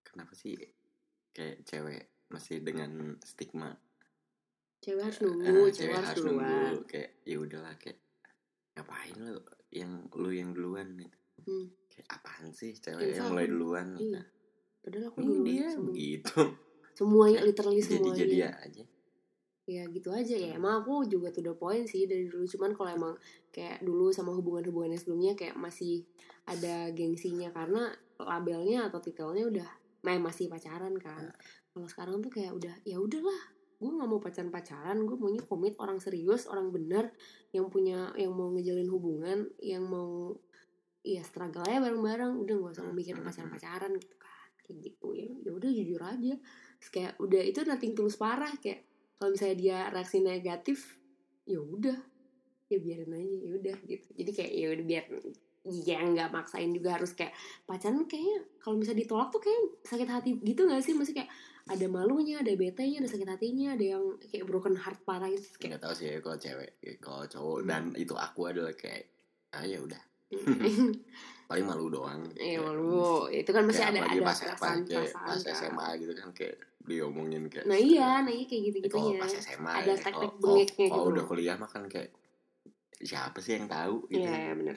[0.00, 0.54] kenapa sih
[1.30, 3.74] kayak cewek masih dengan stigma?
[4.78, 7.98] Cewek harus Ah, nunggu cewek cewek harus duluan nunggu kayak ya udahlah kayak
[8.72, 9.34] ngapain lu
[9.68, 11.18] yang lu yang duluan gitu.
[11.40, 11.66] Hmm.
[11.88, 13.88] kayak apaan sih cewek Iya, yang mulai duluan?
[13.98, 14.22] iya.
[14.78, 15.86] Padahal aku duluan dia semua.
[15.90, 16.40] begitu.
[16.92, 18.16] Semuanya literally jadi semuanya.
[18.16, 18.84] jadi ya aja
[19.70, 20.58] ya gitu aja ya.
[20.58, 20.58] Hmm.
[20.58, 22.42] emang aku juga tuh the point sih dari dulu.
[22.50, 23.14] Cuman kalau emang
[23.54, 26.02] kayak dulu sama hubungan-hubungannya sebelumnya kayak masih
[26.50, 29.68] ada gengsinya karena labelnya atau titelnya udah
[30.02, 31.30] nah, masih pacaran kan.
[31.30, 31.36] Nah.
[31.70, 33.40] kalau sekarang tuh kayak udah ya udahlah
[33.80, 37.16] gue nggak mau pacaran pacaran gue maunya komit orang serius orang bener
[37.54, 40.36] yang punya yang mau ngejalin hubungan yang mau
[41.02, 42.36] iya struggle aja bareng-bareng.
[42.36, 44.48] Udah nggak usah mikirin hmm, pacaran-pacaran gitu kan.
[44.64, 45.28] Kayak gitu ya.
[45.44, 46.34] Ya udah jujur aja.
[46.80, 48.52] Terus kayak udah itu nothing tulus parah.
[48.60, 48.84] Kayak
[49.20, 50.96] kalau misalnya dia reaksi negatif
[51.44, 51.98] ya udah.
[52.72, 54.08] Ya biarin aja ya udah gitu.
[54.16, 55.04] Jadi kayak ya udah biar
[55.60, 57.36] ya nggak maksain juga harus kayak
[57.68, 60.96] pacaran kayaknya kalau misalnya ditolak tuh kayak sakit hati gitu gak sih?
[60.96, 61.28] Masih kayak
[61.68, 65.76] ada malunya ada betenya ada sakit hatinya ada yang kayak broken heart parah gitu kayak
[65.76, 69.06] nggak tahu sih ya kalau cewek kalau cowok dan itu aku adalah kayak
[69.54, 70.09] ah ya udah
[71.50, 72.22] paling malu doang.
[72.34, 73.26] Iya malu.
[73.26, 75.54] Itu kan masih ada ada pas perasaan kayak perasaan pas kan.
[75.56, 79.32] SMA gitu kan kayak diomongin kayak nah iya nah iya kayak gitu kalau gitunya pas
[79.36, 81.12] SMA Ada ya, teknik kalau- bengeknya kalau gitu.
[81.12, 82.10] udah kuliah mah kan kayak
[82.96, 84.76] siapa sih yang tahu gitu Iya ya, bener.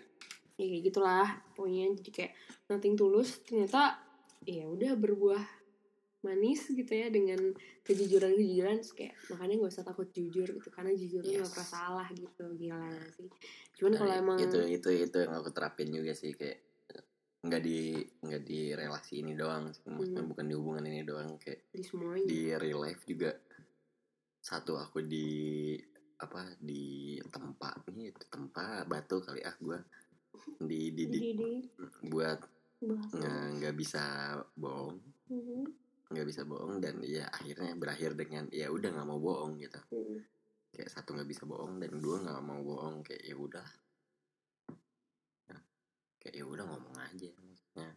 [0.53, 1.85] Ya kayak gitulah pokoknya.
[1.95, 2.31] Jadi kayak
[2.67, 3.97] nothing tulus ternyata
[4.41, 5.43] ya udah berbuah
[6.23, 7.51] manis gitu ya dengan
[7.83, 11.53] kejujuran kejujuran kayak makanya nggak usah takut jujur gitu karena jujur tuh nggak Yes.
[11.53, 13.27] pernah salah gitu gila sih
[13.75, 16.59] cuman Nah, kalau emang itu itu itu yang aku terapin juga sih kayak
[17.43, 17.79] nggak di
[18.23, 19.83] nggak di relasi ini doang sih.
[19.83, 20.31] maksudnya Hmm.
[20.31, 23.31] bukan di hubungan ini doang kayak di semuanya di real life juga
[24.39, 25.75] satu aku di
[26.19, 29.79] apa di tempat nih tempat batu kali ah gua
[30.55, 31.51] di didik jadi
[32.07, 32.39] buat
[32.79, 34.03] bahas nggak nggak bisa
[34.55, 35.82] bohong Mhm.
[36.13, 40.21] Nggak bisa bohong dan ya akhirnya berakhir dengan ya udah nggak mau bohong gitu Mhm.
[40.71, 43.67] kayak satu nggak bisa bohong dan dua nggak mau bohong kayak ya udah
[45.49, 45.61] Nah,
[46.17, 47.89] kayak ya udah ngomong aja maksudnya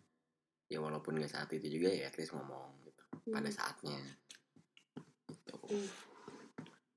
[0.67, 3.55] ya walaupun nggak saat itu juga ya at least ngomong gitu pada Mhm.
[3.55, 3.99] saatnya
[5.29, 5.55] gitu.
[5.63, 5.89] Hmm.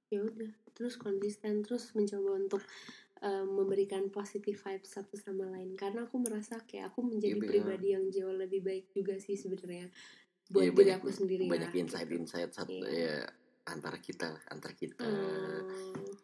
[0.09, 2.63] ya udah terus konsisten terus mencoba untuk
[3.19, 7.49] eh, memberikan positive vibes satu sama lain karena aku merasa kayak aku menjadi Iya, Bel.
[7.51, 9.91] pribadi yang jauh lebih baik juga sih sebenarnya
[10.49, 12.89] buat Iya, diri banyak- aku sendiri banyak ya insight insight satu Iya.
[12.89, 13.15] ya
[13.69, 15.05] antara kita lah, antara kita.
[15.05, 15.61] Hmm,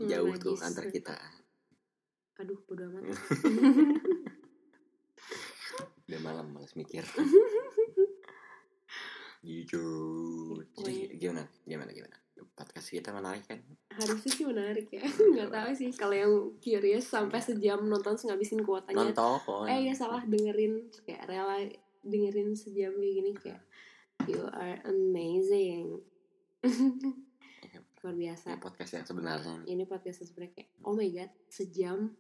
[0.02, 0.58] jauh hmm, tuh.
[0.58, 1.14] antara kita.
[2.42, 3.06] Aduh bodo amat.
[6.06, 7.06] Udah malam malas mikir.
[9.46, 9.78] Gitu.
[10.74, 11.46] Jadi gimana?
[11.62, 12.18] Gimana gimana?
[12.58, 13.62] Podcast kita menarik kan?
[13.94, 15.06] Harusnya sih menarik ya.
[15.06, 19.14] Nggak tahu sih kalau yang curious sampai sejam nonton ngabisin kuotanya.
[19.14, 19.70] Nonton.
[19.70, 21.62] Eh ya salah dengerin kayak rela
[22.02, 23.62] dengerin sejam kayak gini kayak
[24.28, 26.02] you are amazing.
[28.02, 28.54] Luar biasa.
[28.54, 32.14] Ini podcast yang sebenarnya ini podcast sebenarnya kayak oh my god sejam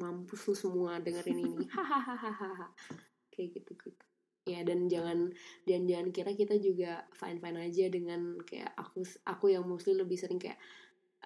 [0.00, 1.64] mampus lu semua dengerin ini.
[1.76, 2.72] Hahaha.
[3.32, 4.04] Kayak gitu gitu.
[4.48, 5.28] Ya dan jangan
[5.68, 10.16] dan jangan kira kita juga fine fine aja dengan kayak aku aku yang mostly lebih
[10.16, 10.56] sering kayak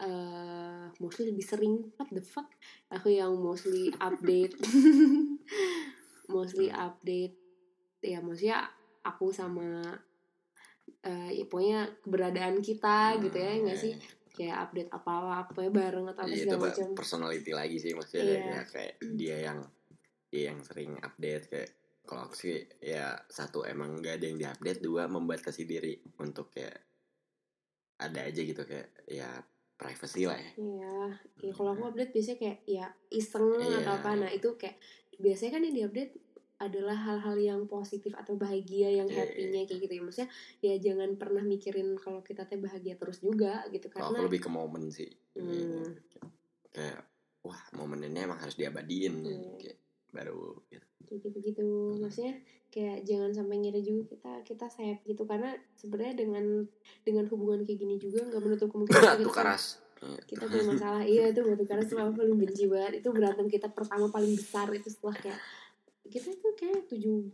[0.03, 2.51] eh mostly lebih sering what the fuck?
[2.91, 4.55] Aku yang mostly update.
[6.33, 7.37] Mostly update.
[8.01, 8.73] Ya maksudnya
[9.05, 10.01] aku sama
[11.03, 13.95] eh ya pokoknya keberadaan kita gitu ya nggak sih
[14.33, 15.13] kayak update apa
[15.45, 18.39] apa ya bareng atau apa Iya, itu segala macam personality lagi sih maksudnya Iya.
[18.39, 19.59] ya, kayak dia yang
[20.31, 21.71] dia yang sering update kayak
[22.03, 26.81] kalau aku sih ya satu emang nggak ada yang diupdate dua membatasi diri untuk kayak
[27.99, 29.31] ada aja gitu kayak ya
[29.77, 30.95] privacy lah ya Iya,
[31.43, 33.79] ya kalau aku update biasanya kayak ya iseng Iya.
[33.83, 34.11] atau apa.
[34.17, 34.79] Nah itu kayak
[35.19, 36.13] biasanya kan yang diupdate
[36.63, 40.03] adalah hal-hal yang positif atau bahagia yang Iya, happy-nya kayak gitu ya.
[40.03, 40.29] Maksudnya
[40.61, 44.41] ya jangan pernah mikirin kalau kita teh bahagia terus juga gitu kalau aku karena lebih
[44.41, 45.83] ke momen sih Hmm.
[46.71, 47.03] kayak
[47.43, 49.39] wah momen ini emang harus diabadiin Iya.
[49.59, 49.79] kayak
[50.13, 50.87] baru gitu.
[51.03, 51.67] kayak gitu-gitu.
[51.99, 52.35] Maksudnya
[52.69, 56.45] kayak jangan sampai ngira juga kita kita sayap gitu karena sebenarnya dengan
[57.03, 59.83] dengan hubungan kayak gini juga nggak menutup kemungkinan kita keras
[60.27, 64.11] kita punya masalah iya itu batu itu aku paling benci banget itu berantem kita pertama
[64.11, 65.39] paling besar itu setelah kayak
[66.13, 67.25] kita tuh kayak tujuh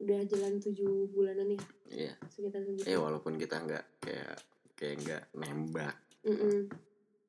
[0.00, 1.60] udah jalan tujuh bulanan ya
[1.92, 2.14] iya.
[2.32, 4.36] Sekitar eh walaupun kita nggak kayak
[4.74, 5.96] kayak nggak nembak.
[6.24, 6.66] Mm-mm.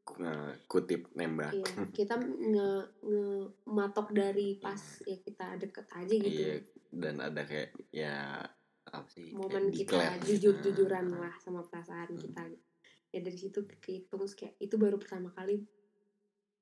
[0.06, 1.52] nge- kutip nembak.
[1.54, 1.66] Iya
[1.98, 2.70] kita nge,
[3.04, 3.26] nge
[3.68, 6.42] matok dari pas ya kita deket aja gitu.
[6.42, 6.56] Iya,
[6.90, 8.40] dan ada kayak ya
[8.86, 12.48] apa sih momen kita jujur jujuran Ah, lah sama perasaan kita.
[13.12, 15.60] Ya dari situ kehitung kayak itu baru pertama kali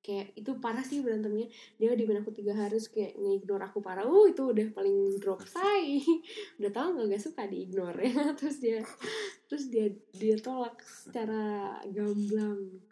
[0.03, 1.47] kayak itu parah sih berantemnya
[1.79, 6.03] dia di aku tiga hari kayak ngignore aku parah uh itu udah paling drop say
[6.59, 8.83] udah tau nggak gak suka diignore ya terus dia
[9.47, 12.83] terus dia dia tolak secara gamblang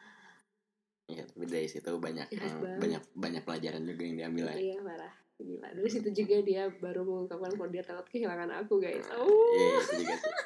[1.12, 2.80] Iya, tapi dari situ banyak yang banget.
[2.80, 4.55] banyak banyak pelajaran juga yang diambil ya.
[4.55, 9.03] iya parah gila dari situ juga dia baru mengungkapkan kalau dia takut kehilangan aku guys
[9.12, 10.32] oh Iya, itu juga sih.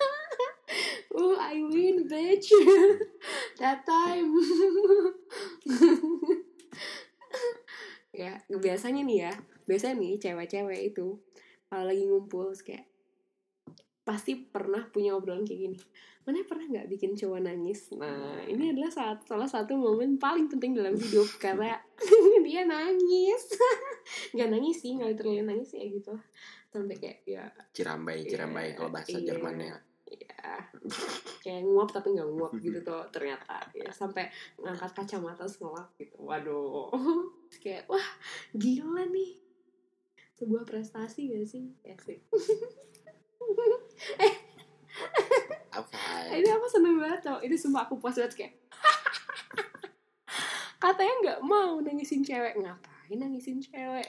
[1.15, 2.51] Oh, I win, bitch.
[3.55, 4.35] That time.
[8.17, 9.33] Ya, biasanya nih ya,
[9.67, 11.19] biasanya nih cewek-cewek itu
[11.69, 12.87] kalau lagi ngumpul kayak
[14.05, 15.79] pasti pernah punya obrolan kayak gini.
[16.25, 17.89] Mana pernah nggak bikin cowok nangis?
[17.97, 21.77] Nah, ini adalah saat, salah satu momen paling penting dalam hidup karena
[22.45, 23.57] dia nangis.
[24.37, 26.13] Nggak nangis sih, nggak literally nangis ya gitu.
[26.69, 29.33] Sampai kayak ya Cirambai, cirambai Iya, kalau bahasa iya.
[29.33, 29.94] Jermannya.
[30.15, 30.59] Ya
[31.43, 33.59] kayak nguap tapi nggak nguap gitu tuh ternyata.
[33.75, 36.15] Ya sampai ngangkat kacamata ngelap gitu.
[36.17, 36.89] Waduh.
[37.61, 38.07] Kayak wah
[38.55, 39.41] gila nih.
[40.35, 41.71] Sebuah prestasi gak sih?
[41.85, 42.19] Ya sih.
[45.75, 45.99] Apa?
[46.31, 48.53] ini aku seneng banget tau ini semua aku puas banget kayak
[50.83, 52.55] katanya nggak mau nangisin cewek.
[52.55, 54.07] Ngapain nangisin cewek?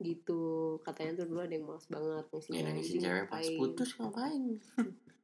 [0.00, 0.76] Gitu.
[0.84, 3.24] Katanya tuh dulu ada yang males banget nangisin Ya cewek nangisin cewek.
[3.28, 4.42] pas putus ngapain?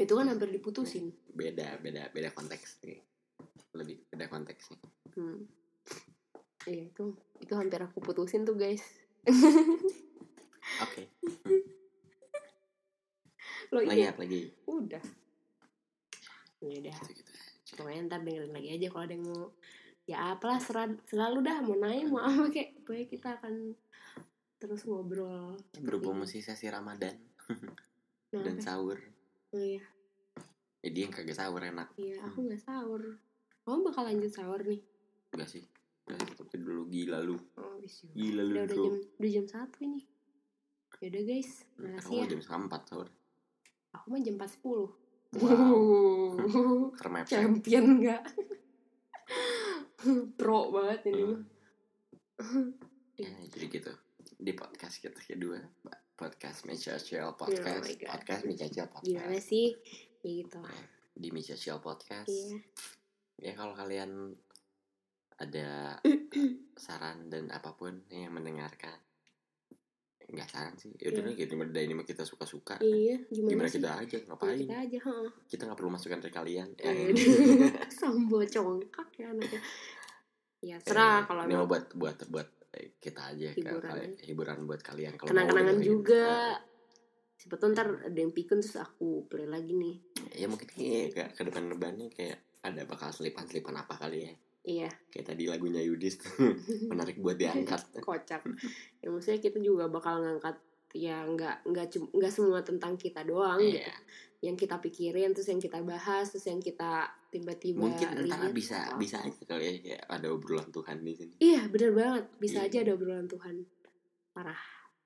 [0.00, 3.00] itu kan hampir diputusin Beda, beda, beda konteks nih.
[3.72, 4.80] Lebih beda konteks nih.
[5.14, 5.38] Hmm.
[6.64, 7.04] Iya itu
[7.38, 8.82] itu hampir aku putusin tuh guys.
[10.80, 11.08] Oke.
[13.70, 14.50] Lo Lagi iya apa lagi?
[14.66, 15.04] udah.
[16.60, 16.96] Ya udah.
[17.00, 17.32] Gitu-gitu.
[17.72, 19.44] Pokoknya ntar dengerin lagi aja kalau ada yang mau
[20.04, 23.54] ya apalah sera- selalu dah mau naik mau apa kayak pokoknya kita akan
[24.58, 25.54] terus ngobrol.
[25.78, 27.14] Berhubung masih sesi Ramadan
[28.30, 28.98] Nah, dan sahur.
[29.50, 29.82] Oh, iya,
[30.80, 31.90] Jadi yang kagak sahur enak.
[31.96, 33.02] iya aku nggak sahur.
[33.60, 34.80] Kamu bakal lanjut sahur nih?
[35.30, 35.64] Enggak sih.
[36.06, 37.36] Enggak, tapi dulu gila lu.
[37.54, 38.06] Oh, bisa.
[38.10, 38.54] Gila lu.
[38.56, 40.02] Udah, jam udah jam satu ini.
[40.98, 42.28] Ya udah guys, makasih Kamu ya.
[42.28, 43.08] jam setengah empat sahur.
[43.90, 44.86] Aku mah jam 4.10
[45.32, 46.90] Wow.
[47.30, 48.22] Champion nggak
[50.38, 51.34] pro banget ini
[52.40, 52.72] Hmm.
[53.14, 53.92] Ya, jadi gitu.
[54.32, 55.60] Di podcast kita kedua,
[56.20, 59.48] podcast Mecha Chill Podcast, Oh podcast Mecha Chill gimana Podcast.
[59.48, 59.72] sih
[60.20, 60.60] ya gitu
[61.10, 62.28] Di Mecha Chill Podcast.
[62.28, 62.60] iya
[63.40, 64.36] Ya kalau kalian
[65.34, 65.96] ada
[66.76, 69.00] saran dan apa pun yang mendengarkan,
[70.28, 70.92] nggak saran sih.
[70.94, 71.40] Ya udah Iya.
[71.40, 72.76] gitu, dari ini mah kita suka-suka.
[72.78, 74.60] iya gimana, Gimana sih kita aja ngapain?
[74.60, 75.16] kita aja ha
[75.48, 76.68] Kita nggak perlu masukan dari kalian.
[76.76, 77.88] Ya, Iya.
[77.88, 79.60] sambo congkak ya anaknya
[80.60, 82.59] ya serah kalau ini mah buat buat buat eh,
[83.02, 83.90] kita aja Hiburan.
[83.90, 84.22] Kal- aja.
[84.26, 85.18] hiburan buat kalian.
[85.18, 85.90] Kalau kenang-kenangan mau dengerin.
[85.90, 86.26] juga.
[87.40, 89.96] sebetulnya ntar ada yang pikun terus aku play lagi nih.
[90.36, 94.32] Ya mungkin kayak ke depan depannya kayak ada bakal selipan selipan apa kali ya.
[94.60, 94.90] Iya.
[95.08, 96.20] Kayak tadi lagunya Yudis
[96.92, 98.04] menarik buat diangkat.
[98.04, 98.44] Kocak.
[99.00, 100.60] Ya maksudnya kita juga bakal ngangkat
[100.90, 103.94] ya nggak nggak nggak semua tentang kita doang gitu Iya.
[104.40, 108.76] yang kita pikirin terus yang kita bahas terus yang kita tiba-tiba mungkin ntar lihat bisa
[108.90, 108.98] apa.
[108.98, 112.66] bisa aja kali ya kayak ada obrolan Tuhan di sini iya bener banget bisa Iya.
[112.66, 113.54] aja ada obrolan Tuhan
[114.30, 114.62] parah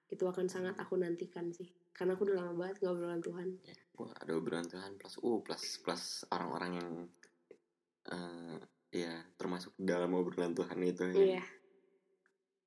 [0.09, 3.75] itu akan sangat aku nantikan sih karena aku udah lama banget nggak obrolan Tuhan ya,
[3.97, 6.91] wah, ada obrolan Tuhan plus uh plus plus orang-orang yang
[8.07, 8.59] eh
[8.95, 11.45] ya termasuk dalam obrolan Tuhan itu ya iya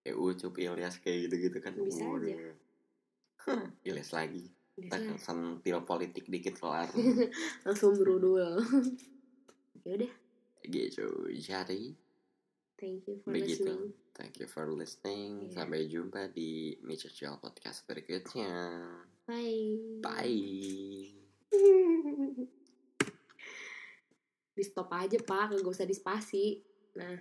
[0.03, 2.31] kayak Ucup Ilyas kayak gitu-gitu kan Bisa Waduh.
[2.31, 2.55] aja.
[3.51, 4.43] Huh, Ilyas lagi
[4.77, 6.85] bisa tak sentil politik dikit kelar
[7.65, 8.61] langsung berudul
[9.87, 10.13] ya udah
[10.67, 11.95] gitu jadi
[12.77, 13.65] Thank you for Begitu.
[13.65, 13.83] listening.
[14.13, 15.49] Thank you for listening.
[15.49, 15.65] Iya.
[15.65, 18.53] Sampai jumpa di Mitch Chill Podcast berikutnya.
[19.25, 19.97] Bye.
[19.97, 21.09] Bye.
[24.53, 26.61] di stop aja pak, gak usah di spasi.
[27.01, 27.17] Nah,